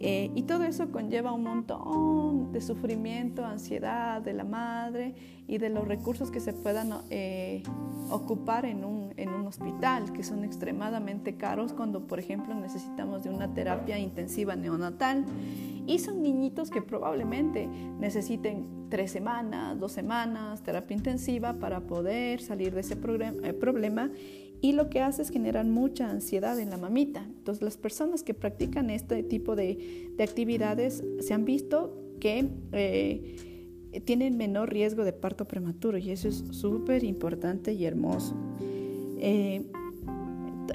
y 0.01 0.43
todo 0.43 0.65
eso 0.65 0.91
conlleva 0.93 1.33
un 1.33 1.43
montón 1.43 2.53
de 2.53 2.61
sufrimiento, 2.61 3.45
ansiedad 3.45 4.23
de 4.23 4.33
la 4.33 4.45
madre 4.45 5.15
y 5.47 5.59
de 5.59 5.71
los 5.71 5.87
recursos 5.89 6.31
que 6.31 6.41
se 6.41 6.53
puedan 6.53 6.93
ocupar 8.11 8.65
en 8.65 8.85
un 8.85 9.09
en 9.19 9.31
un 9.31 9.47
hospital, 9.47 10.13
que 10.13 10.23
son 10.23 10.45
extremadamente 10.45 11.37
caros 11.37 11.73
cuando, 11.73 12.07
por 12.07 12.19
ejemplo, 12.19 12.55
necesitamos 12.55 13.25
de 13.25 13.31
una 13.31 13.53
terapia 13.53 13.99
intensiva 13.99 14.57
neonatal. 14.57 15.27
Y 15.87 15.99
son 15.99 16.23
niñitos 16.23 16.71
que 16.71 16.83
probablemente 16.83 17.67
necesiten 17.67 18.89
tres 18.91 19.11
semanas, 19.11 19.79
dos 19.79 19.93
semanas, 19.93 20.63
terapia 20.63 20.97
intensiva 20.97 21.55
para 21.55 21.81
poder 21.81 22.41
salir 22.41 22.75
de 22.75 22.81
ese 22.81 22.95
eh, 22.95 23.53
problema. 23.55 24.11
Y 24.61 24.73
lo 24.73 24.91
que 24.91 25.01
hace 25.01 25.23
es 25.23 25.31
generar 25.31 25.67
mucha 25.67 26.11
ansiedad 26.11 26.59
en 26.59 26.71
la 26.71 26.77
mamita. 26.77 27.23
Entonces, 27.25 27.63
las 27.63 27.77
personas 27.77 28.23
que 28.23 28.35
practican 28.35 28.91
este 28.91 29.23
tipo 29.23 29.55
de, 29.55 30.11
de 30.17 30.25
actividades 30.25 31.05
se 31.21 31.35
han 31.35 31.45
visto 31.45 31.97
que... 32.21 32.49
Eh, 32.73 33.45
tienen 34.05 34.37
menor 34.37 34.71
riesgo 34.71 35.05
de 35.05 35.13
parto 35.13 35.47
prematuro 35.47 35.99
y 35.99 36.11
eso 36.11 36.29
es 36.29 36.45
súper 36.51 37.05
importante 37.05 37.73
y 37.73 37.85
hermoso. 37.85 38.37
Eh, 39.19 39.65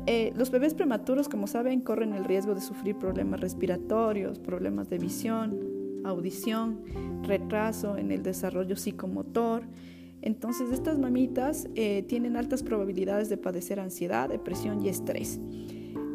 eh, 0.08 0.34
los 0.36 0.50
bebés 0.50 0.74
prematuros, 0.74 1.30
como 1.30 1.48
saben, 1.48 1.82
corren 1.82 2.14
el 2.14 2.26
riesgo 2.26 2.56
de 2.56 2.62
sufrir 2.62 2.98
problemas 2.98 3.40
respiratorios, 3.40 4.40
problemas 4.40 4.90
de 4.90 4.98
visión, 4.98 6.02
audición, 6.04 6.82
retraso 7.24 7.98
en 7.98 8.12
el 8.12 8.24
desarrollo 8.24 8.76
psicomotor. 8.76 9.64
Entonces, 10.24 10.72
estas 10.72 10.98
mamitas 10.98 11.68
eh, 11.76 12.04
tienen 12.08 12.38
altas 12.38 12.64
probabilidades 12.64 13.28
de 13.28 13.36
padecer 13.36 13.80
ansiedad, 13.80 14.30
depresión 14.30 14.84
y 14.84 14.88
estrés. 14.88 15.38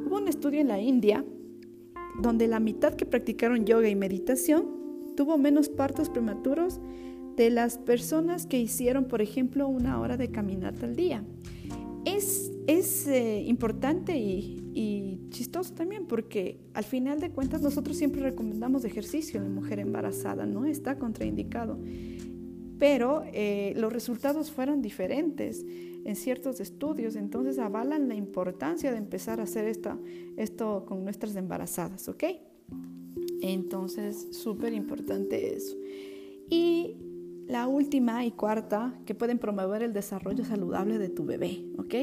Hubo 0.06 0.16
un 0.16 0.28
estudio 0.28 0.60
en 0.60 0.68
la 0.68 0.80
India 0.80 1.24
donde 2.22 2.48
la 2.48 2.58
mitad 2.58 2.94
que 2.94 3.04
practicaron 3.04 3.66
yoga 3.66 3.88
y 3.88 3.94
meditación 3.94 4.64
tuvo 5.14 5.36
menos 5.36 5.68
partos 5.68 6.08
prematuros 6.08 6.80
de 7.36 7.50
las 7.50 7.76
personas 7.76 8.46
que 8.46 8.58
hicieron, 8.58 9.04
por 9.04 9.20
ejemplo, 9.20 9.68
una 9.68 10.00
hora 10.00 10.16
de 10.16 10.30
caminata 10.30 10.86
al 10.86 10.96
día 10.96 11.22
es, 12.16 13.06
eh, 13.06 13.44
importante 13.46 14.16
y, 14.16 14.54
chistoso 15.30 15.74
también 15.74 16.06
porque 16.06 16.60
al 16.72 16.84
final 16.84 17.20
de 17.20 17.30
cuentas 17.30 17.60
nosotros 17.60 17.96
siempre 17.96 18.22
recomendamos 18.22 18.84
ejercicio 18.84 19.38
en 19.38 19.44
la 19.44 19.50
mujer 19.50 19.80
embarazada, 19.80 20.46
no 20.46 20.64
está 20.64 20.98
contraindicado. 20.98 21.78
Pero 22.78 23.24
eh, 23.32 23.72
los 23.76 23.92
resultados 23.92 24.50
fueron 24.50 24.82
diferentes 24.82 25.64
en 26.04 26.16
ciertos 26.16 26.60
estudios, 26.60 27.16
entonces 27.16 27.58
avalan 27.58 28.08
la 28.08 28.14
importancia 28.14 28.90
de 28.90 28.98
empezar 28.98 29.40
a 29.40 29.44
hacer 29.44 29.66
esto, 29.66 30.84
con 30.86 31.04
nuestras 31.04 31.36
embarazadas, 31.36 32.08
¿ok? 32.08 32.24
Entonces, 33.42 34.28
súper 34.30 34.72
importante 34.72 35.54
eso. 35.54 35.76
Y 36.48 36.96
la 37.46 37.66
última 37.66 38.24
y 38.24 38.30
cuarta, 38.30 38.94
que 39.04 39.14
pueden 39.14 39.38
promover 39.38 39.82
el 39.82 39.92
desarrollo 39.92 40.44
saludable 40.44 40.98
de 40.98 41.08
tu 41.08 41.24
bebé, 41.24 41.64
¿ok? 41.78 41.94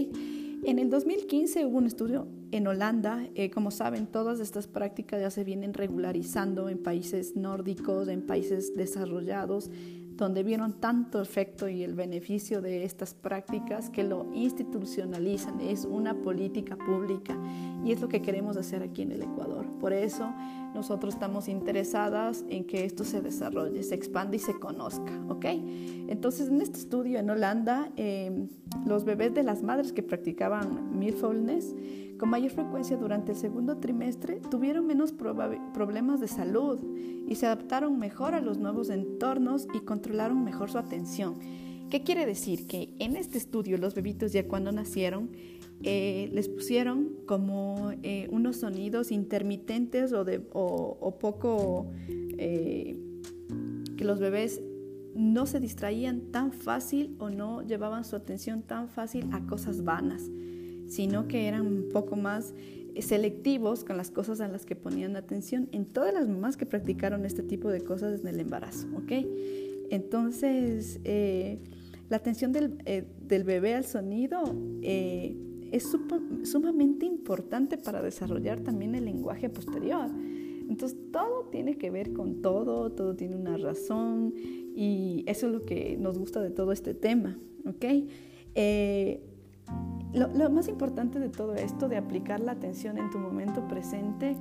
En 0.64 0.80
el 0.80 0.90
2015 0.90 1.66
hubo 1.66 1.78
un 1.78 1.86
estudio 1.86 2.28
en 2.52 2.66
Holanda. 2.68 3.28
Eh, 3.36 3.52
como 3.52 3.70
saben, 3.70 4.08
todas 4.08 4.40
estas 4.40 4.68
prácticas 4.68 5.22
ya 5.22 5.30
se 5.30 5.44
vienen 5.44 5.74
regularizando 5.74 6.70
en 6.70 6.82
países 6.82 7.36
nórdicos, 7.36 8.08
en 8.08 8.26
países 8.26 8.76
desarrollados, 8.76 9.70
donde 10.16 10.44
vieron 10.44 10.74
tanto 10.74 11.22
efecto 11.22 11.68
y 11.68 11.84
el 11.84 11.94
beneficio 11.94 12.62
de 12.62 12.86
estas 12.86 13.14
prácticas 13.14 13.90
que 13.90 14.04
lo 14.04 14.28
institucionalizan. 14.34 15.60
Es 15.60 15.86
una 15.86 16.14
política 16.14 16.78
pública 16.78 17.38
y 17.84 17.92
es 17.92 18.02
lo 18.02 18.08
que 18.08 18.22
queremos 18.22 18.56
hacer 18.58 18.82
aquí 18.82 19.02
en 19.02 19.12
el 19.12 19.24
Ecuador. 19.24 19.66
Por 19.80 19.94
eso 19.94 20.32
nosotros 20.74 21.14
estamos 21.14 21.48
interesadas 21.48 22.46
en 22.50 22.66
que 22.66 22.86
esto 22.86 23.04
se 23.04 23.22
desarrolle, 23.22 23.84
se 23.84 23.96
expanda 23.96 24.36
y 24.36 24.40
se 24.40 24.54
conozca, 24.60 25.12
¿ok? 25.30 25.46
Entonces, 26.08 26.50
en 26.50 26.62
este 26.62 26.80
estudio 26.80 27.20
en 27.20 27.30
Holanda, 27.30 27.92
em, 27.96 28.48
los 28.86 29.04
bebés 29.06 29.34
de 29.34 29.44
las 29.44 29.64
madres 29.64 29.94
que 29.94 30.04
practicaban 30.04 30.98
mindfulness 30.98 31.76
con 32.18 32.30
mayor 32.30 32.52
frecuencia 32.52 32.98
durante 32.98 33.34
el 33.34 33.38
segundo 33.38 33.78
trimestre 33.78 34.40
tuvieron 34.50 34.88
menos 34.88 35.12
problemas 35.12 36.20
de 36.20 36.28
salud 36.28 36.80
y 37.28 37.36
se 37.36 37.46
adaptaron 37.46 38.00
mejor 38.00 38.34
a 38.34 38.42
los 38.42 38.58
nuevos 38.58 38.90
entornos 38.90 39.68
y 39.74 39.80
controlaron 39.82 40.44
mejor 40.44 40.70
su 40.70 40.78
atención. 40.78 41.36
¿Qué 41.90 42.04
quiere 42.04 42.26
decir? 42.26 42.68
Que 42.68 42.94
en 43.00 43.16
este 43.16 43.38
estudio 43.38 43.78
los 43.78 43.94
bebitos 43.94 44.32
ya 44.34 44.48
cuando 44.48 44.72
nacieron 44.72 45.30
eh, 45.84 46.30
les 46.34 46.50
pusieron 46.50 47.12
como 47.26 47.92
eh, 48.02 48.28
unos 48.32 48.58
sonidos 48.58 49.12
intermitentes 49.12 50.14
o, 50.14 50.24
de, 50.24 50.42
o, 50.54 51.18
poco 51.20 51.92
eh, 52.38 52.98
que 53.98 54.06
los 54.06 54.20
bebés 54.20 54.62
no 55.16 55.46
se 55.46 55.60
distraían 55.60 56.32
tan 56.32 56.54
fácil 56.54 57.16
o 57.20 57.30
no 57.30 57.62
llevaban 57.62 58.04
su 58.04 58.16
atención 58.16 58.62
tan 58.62 58.90
fácil 58.90 59.30
a 59.32 59.46
cosas 59.46 59.84
vanas, 59.84 60.30
sino 60.88 61.28
que 61.28 61.48
eran 61.48 61.66
un 61.66 61.90
poco 61.90 62.16
más 62.16 62.54
selectivos 63.00 63.84
con 63.84 63.98
las 63.98 64.10
cosas 64.10 64.40
a 64.40 64.48
las 64.48 64.66
que 64.66 64.76
ponían 64.76 65.16
atención 65.16 65.68
en 65.72 65.86
todas 65.86 66.14
las 66.14 66.28
mamás 66.28 66.56
que 66.56 66.66
practicaron 66.66 67.26
este 67.26 67.44
tipo 67.44 67.70
de 67.70 67.82
cosas 67.82 68.22
en 68.22 68.28
el 68.28 68.40
embarazo, 68.40 68.88
¿ok? 68.96 69.12
Entonces, 69.90 71.00
la 72.10 72.18
atención 72.18 72.52
del, 72.54 72.78
del, 73.28 73.44
bebé 73.44 73.76
al 73.76 73.86
sonido 73.86 74.44
es 74.82 75.92
sumamente 76.44 77.06
importante 77.06 77.78
para 77.78 78.02
desarrollar 78.02 78.62
también 78.62 78.96
el 78.96 79.06
lenguaje 79.06 79.50
posterior. 79.50 80.10
Entonces 80.70 80.98
todo 81.12 81.50
tiene 81.52 81.78
que 81.78 81.92
ver 81.92 82.14
con 82.14 82.42
todo, 82.42 82.92
todo 82.92 83.16
tiene 83.16 83.36
una 83.36 83.58
razón 83.58 84.34
y 84.76 85.24
eso 85.28 85.48
es 85.48 85.54
lo 85.54 85.62
que 85.64 85.98
nos 85.98 86.18
gusta 86.18 86.42
de 86.42 86.50
todo 86.50 86.72
este 86.72 86.94
tema. 86.94 87.38
Eh, 88.56 89.22
lo, 90.16 90.50
más 90.50 90.68
importante 90.68 91.20
de 91.20 91.30
todo 91.30 91.56
esto, 91.56 91.88
de 91.90 91.98
aplicar 91.98 92.40
la 92.40 92.54
atención 92.54 92.98
en 92.98 93.10
tu 93.10 93.20
momento 93.20 93.68
presente, 93.68 94.36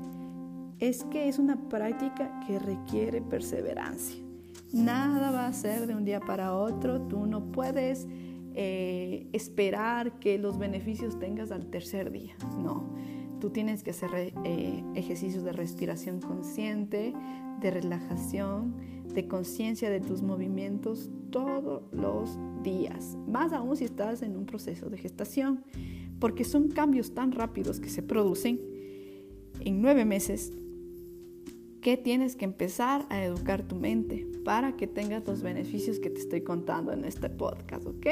es 0.78 1.04
que 1.04 1.28
es 1.28 1.38
una 1.38 1.56
práctica 1.68 2.40
que 2.46 2.58
requiere 2.58 3.20
perseverancia. 3.20 4.22
Nada 4.72 5.30
va 5.30 5.46
a 5.46 5.52
ser 5.52 5.86
de 5.86 5.94
un 5.94 6.04
día 6.04 6.20
para 6.20 6.54
otro, 6.54 7.00
tú 7.02 7.26
no 7.26 7.52
puedes 7.52 8.06
eh, 8.54 9.28
esperar 9.32 10.18
que 10.18 10.38
los 10.38 10.58
beneficios 10.58 11.18
tengas 11.18 11.50
al 11.50 11.66
tercer 11.66 12.10
día, 12.10 12.34
no. 12.58 12.84
Tú 13.44 13.50
tienes 13.50 13.82
que 13.82 13.90
hacer 13.90 14.08
eh, 14.14 14.82
ejercicios 14.94 15.44
de 15.44 15.52
respiración 15.52 16.18
consciente, 16.22 17.12
de 17.60 17.70
relajación, 17.70 18.74
de 19.12 19.28
conciencia 19.28 19.90
de 19.90 20.00
tus 20.00 20.22
movimientos 20.22 21.10
todos 21.28 21.82
los 21.92 22.38
días, 22.62 23.18
más 23.28 23.52
aún 23.52 23.76
si 23.76 23.84
estás 23.84 24.22
en 24.22 24.38
un 24.38 24.46
proceso 24.46 24.88
de 24.88 24.96
gestación, 24.96 25.62
porque 26.20 26.42
son 26.44 26.68
cambios 26.68 27.12
tan 27.12 27.32
rápidos 27.32 27.80
que 27.80 27.90
se 27.90 28.02
producen 28.02 28.62
en 29.60 29.82
nueve 29.82 30.06
meses 30.06 30.54
que 31.82 31.98
tienes 31.98 32.36
que 32.36 32.46
empezar 32.46 33.04
a 33.10 33.22
educar 33.22 33.68
tu 33.68 33.76
mente 33.76 34.26
para 34.42 34.74
que 34.74 34.86
tengas 34.86 35.26
los 35.26 35.42
beneficios 35.42 35.98
que 35.98 36.08
te 36.08 36.20
estoy 36.20 36.40
contando 36.40 36.94
en 36.94 37.04
este 37.04 37.28
podcast, 37.28 37.84
¿ok? 37.84 38.06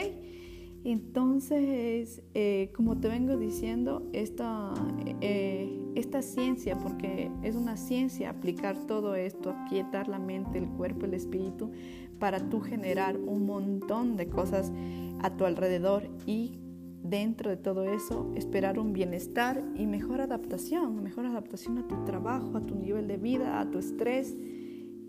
Entonces, 0.84 2.22
eh, 2.34 2.72
como 2.74 2.98
te 2.98 3.08
vengo 3.08 3.36
diciendo, 3.36 4.08
esta, 4.12 4.74
eh, 5.20 5.70
esta 5.94 6.22
ciencia, 6.22 6.76
porque 6.78 7.30
es 7.42 7.54
una 7.54 7.76
ciencia 7.76 8.30
aplicar 8.30 8.76
todo 8.86 9.14
esto, 9.14 9.50
aquietar 9.50 10.08
la 10.08 10.18
mente, 10.18 10.58
el 10.58 10.68
cuerpo, 10.68 11.06
el 11.06 11.14
espíritu, 11.14 11.70
para 12.18 12.48
tú 12.48 12.60
generar 12.60 13.16
un 13.16 13.46
montón 13.46 14.16
de 14.16 14.28
cosas 14.28 14.72
a 15.20 15.36
tu 15.36 15.44
alrededor 15.44 16.08
y 16.26 16.58
dentro 17.02 17.50
de 17.50 17.56
todo 17.56 17.84
eso 17.84 18.32
esperar 18.36 18.78
un 18.78 18.92
bienestar 18.92 19.62
y 19.76 19.86
mejor 19.86 20.20
adaptación, 20.20 21.02
mejor 21.02 21.26
adaptación 21.26 21.78
a 21.78 21.86
tu 21.86 22.04
trabajo, 22.04 22.56
a 22.56 22.66
tu 22.66 22.74
nivel 22.74 23.06
de 23.06 23.16
vida, 23.16 23.60
a 23.60 23.70
tu 23.70 23.78
estrés 23.78 24.36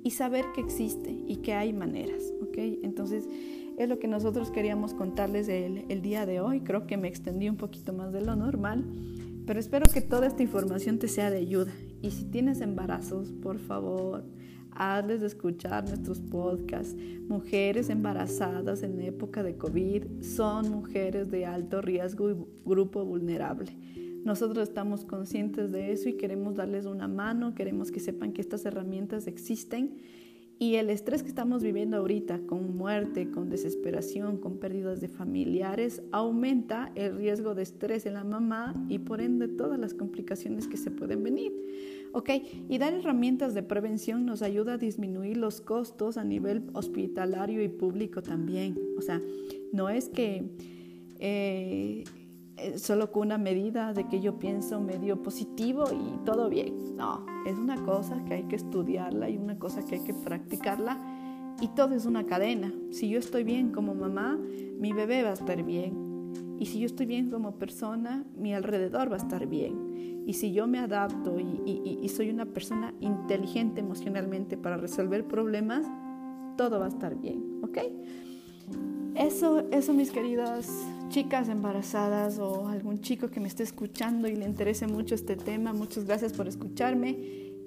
y 0.03 0.11
saber 0.11 0.45
que 0.53 0.61
existe 0.61 1.11
y 1.27 1.37
que 1.37 1.53
hay 1.53 1.71
maneras, 1.71 2.33
¿ok? 2.41 2.57
Entonces, 2.83 3.27
es 3.77 3.89
lo 3.89 3.99
que 3.99 4.07
nosotros 4.07 4.51
queríamos 4.51 4.93
contarles 4.93 5.47
el, 5.47 5.85
el 5.89 6.01
día 6.01 6.25
de 6.25 6.39
hoy. 6.39 6.61
Creo 6.61 6.87
que 6.87 6.97
me 6.97 7.07
extendí 7.07 7.49
un 7.49 7.57
poquito 7.57 7.93
más 7.93 8.11
de 8.13 8.21
lo 8.21 8.35
normal, 8.35 8.85
pero 9.45 9.59
espero 9.59 9.85
que 9.91 10.01
toda 10.01 10.27
esta 10.27 10.43
información 10.43 10.99
te 10.99 11.07
sea 11.07 11.29
de 11.29 11.37
ayuda. 11.37 11.71
Y 12.01 12.11
si 12.11 12.25
tienes 12.25 12.61
embarazos, 12.61 13.31
por 13.31 13.59
favor, 13.59 14.23
hazles 14.75 15.21
de 15.21 15.27
escuchar 15.27 15.87
nuestros 15.87 16.19
podcasts. 16.19 16.95
Mujeres 17.27 17.89
embarazadas 17.89 18.83
en 18.83 18.99
época 19.01 19.43
de 19.43 19.57
COVID 19.57 20.21
son 20.21 20.69
mujeres 20.71 21.31
de 21.31 21.45
alto 21.45 21.81
riesgo 21.81 22.29
y 22.29 22.35
grupo 22.65 23.05
vulnerable. 23.05 23.71
Nosotros 24.23 24.69
estamos 24.69 25.03
conscientes 25.03 25.71
de 25.71 25.91
eso 25.91 26.07
y 26.07 26.13
queremos 26.13 26.55
darles 26.55 26.85
una 26.85 27.07
mano, 27.07 27.55
queremos 27.55 27.91
que 27.91 27.99
sepan 27.99 28.31
que 28.31 28.41
estas 28.41 28.65
herramientas 28.65 29.27
existen 29.27 29.97
y 30.59 30.75
el 30.75 30.89
estrés 30.89 31.23
que 31.23 31.29
estamos 31.29 31.63
viviendo 31.63 31.97
ahorita 31.97 32.39
con 32.47 32.77
muerte, 32.77 33.29
con 33.29 33.49
desesperación, 33.49 34.37
con 34.37 34.57
pérdidas 34.57 35.01
de 35.01 35.07
familiares, 35.07 36.01
aumenta 36.11 36.91
el 36.95 37.17
riesgo 37.17 37.55
de 37.55 37.63
estrés 37.63 38.05
en 38.05 38.13
la 38.13 38.23
mamá 38.23 38.73
y 38.87 38.99
por 38.99 39.19
ende 39.19 39.47
todas 39.47 39.79
las 39.79 39.93
complicaciones 39.93 40.67
que 40.67 40.77
se 40.77 40.91
pueden 40.91 41.23
venir. 41.23 41.51
¿Ok? 42.13 42.29
Y 42.69 42.77
dar 42.77 42.93
herramientas 42.93 43.53
de 43.53 43.63
prevención 43.63 44.25
nos 44.25 44.41
ayuda 44.41 44.73
a 44.73 44.77
disminuir 44.77 45.37
los 45.37 45.61
costos 45.61 46.17
a 46.17 46.23
nivel 46.23 46.63
hospitalario 46.73 47.63
y 47.63 47.67
público 47.67 48.21
también. 48.21 48.77
O 48.97 49.01
sea, 49.01 49.21
no 49.71 49.89
es 49.89 50.09
que... 50.09 50.43
Eh, 51.19 52.03
solo 52.77 53.11
con 53.11 53.27
una 53.27 53.37
medida 53.37 53.93
de 53.93 54.07
que 54.07 54.21
yo 54.21 54.39
pienso 54.39 54.79
medio 54.79 55.21
positivo 55.21 55.85
y 55.91 56.23
todo 56.25 56.49
bien. 56.49 56.95
No, 56.95 57.25
es 57.45 57.57
una 57.57 57.83
cosa 57.83 58.23
que 58.25 58.35
hay 58.35 58.43
que 58.43 58.55
estudiarla 58.55 59.29
y 59.29 59.37
una 59.37 59.57
cosa 59.57 59.83
que 59.85 59.95
hay 59.95 60.03
que 60.03 60.13
practicarla 60.13 60.97
y 61.61 61.67
todo 61.69 61.95
es 61.95 62.05
una 62.05 62.25
cadena. 62.25 62.73
Si 62.91 63.09
yo 63.09 63.19
estoy 63.19 63.43
bien 63.43 63.71
como 63.71 63.95
mamá, 63.95 64.37
mi 64.79 64.91
bebé 64.91 65.23
va 65.23 65.29
a 65.29 65.33
estar 65.33 65.63
bien. 65.63 66.03
Y 66.59 66.65
si 66.65 66.79
yo 66.79 66.85
estoy 66.85 67.05
bien 67.05 67.29
como 67.29 67.57
persona, 67.57 68.25
mi 68.35 68.53
alrededor 68.53 69.11
va 69.11 69.15
a 69.15 69.19
estar 69.19 69.47
bien. 69.47 70.23
Y 70.25 70.33
si 70.33 70.53
yo 70.53 70.67
me 70.67 70.79
adapto 70.79 71.39
y, 71.39 71.99
y 72.01 72.09
soy 72.09 72.29
una 72.29 72.45
persona 72.45 72.93
inteligente 73.01 73.81
emocionalmente 73.81 74.57
para 74.57 74.77
resolver 74.77 75.27
problemas, 75.27 75.85
todo 76.57 76.79
va 76.79 76.85
a 76.85 76.89
estar 76.89 77.15
bien. 77.19 77.59
¿Ok? 77.63 77.79
Eso, 79.15 79.69
eso 79.71 79.93
mis 79.93 80.09
queridas 80.09 80.67
chicas 81.09 81.47
embarazadas 81.47 82.39
o 82.39 82.67
algún 82.67 83.01
chico 83.01 83.29
que 83.29 83.39
me 83.39 83.47
esté 83.47 83.61
escuchando 83.61 84.27
y 84.27 84.35
le 84.35 84.45
interese 84.45 84.87
mucho 84.87 85.13
este 85.13 85.35
tema, 85.35 85.71
muchas 85.71 86.05
gracias 86.05 86.33
por 86.33 86.47
escucharme. 86.47 87.15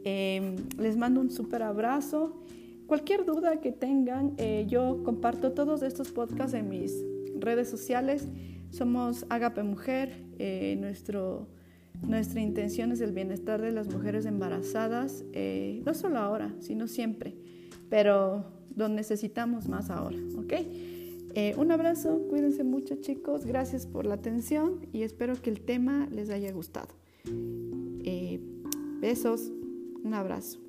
Em, 0.03 0.57
les 0.77 0.97
mando 0.97 1.21
un 1.21 1.31
súper 1.31 1.63
abrazo. 1.63 2.43
Cualquier 2.89 3.25
duda 3.25 3.61
que 3.61 3.71
tengan, 3.71 4.35
eh, 4.39 4.67
yo 4.69 5.03
comparto 5.05 5.53
todos 5.53 5.83
estos 5.83 6.11
podcasts 6.11 6.55
en 6.55 6.69
mis 6.69 6.93
redes 7.39 7.69
sociales. 7.69 8.27
Somos 8.71 9.25
Agape 9.29 9.63
Mujer. 9.63 10.25
Eh, 10.41 10.77
nuestra 10.81 12.41
intención 12.41 12.91
es 12.91 13.01
el 13.01 13.13
bienestar 13.13 13.63
de 13.63 13.71
las 13.71 13.87
mujeres 13.89 14.27
embarazadas, 14.27 15.25
eh, 15.33 15.81
no 15.87 15.95
solo 15.95 16.19
ahora, 16.19 16.53
sino 16.59 16.89
siempre, 16.89 17.37
pero 17.89 18.45
lo 18.75 18.89
necesitamos 18.89 19.69
más 19.69 19.91
ahora, 19.91 20.19
¿ok? 20.37 20.53
Eh, 21.39 21.55
un 21.59 21.71
abrazo, 21.71 22.23
cuídense 22.31 22.65
mucho 22.65 22.95
chicos, 22.95 23.45
gracias 23.45 23.87
por 23.87 24.07
la 24.07 24.15
atención 24.15 24.87
y 24.95 25.03
espero 25.03 25.35
que 25.35 25.51
el 25.51 25.61
tema 25.61 26.09
les 26.11 26.31
haya 26.31 26.51
gustado. 26.51 26.89
Eh, 28.05 28.41
besos, 29.03 29.53
un 30.03 30.15
abrazo. 30.15 30.66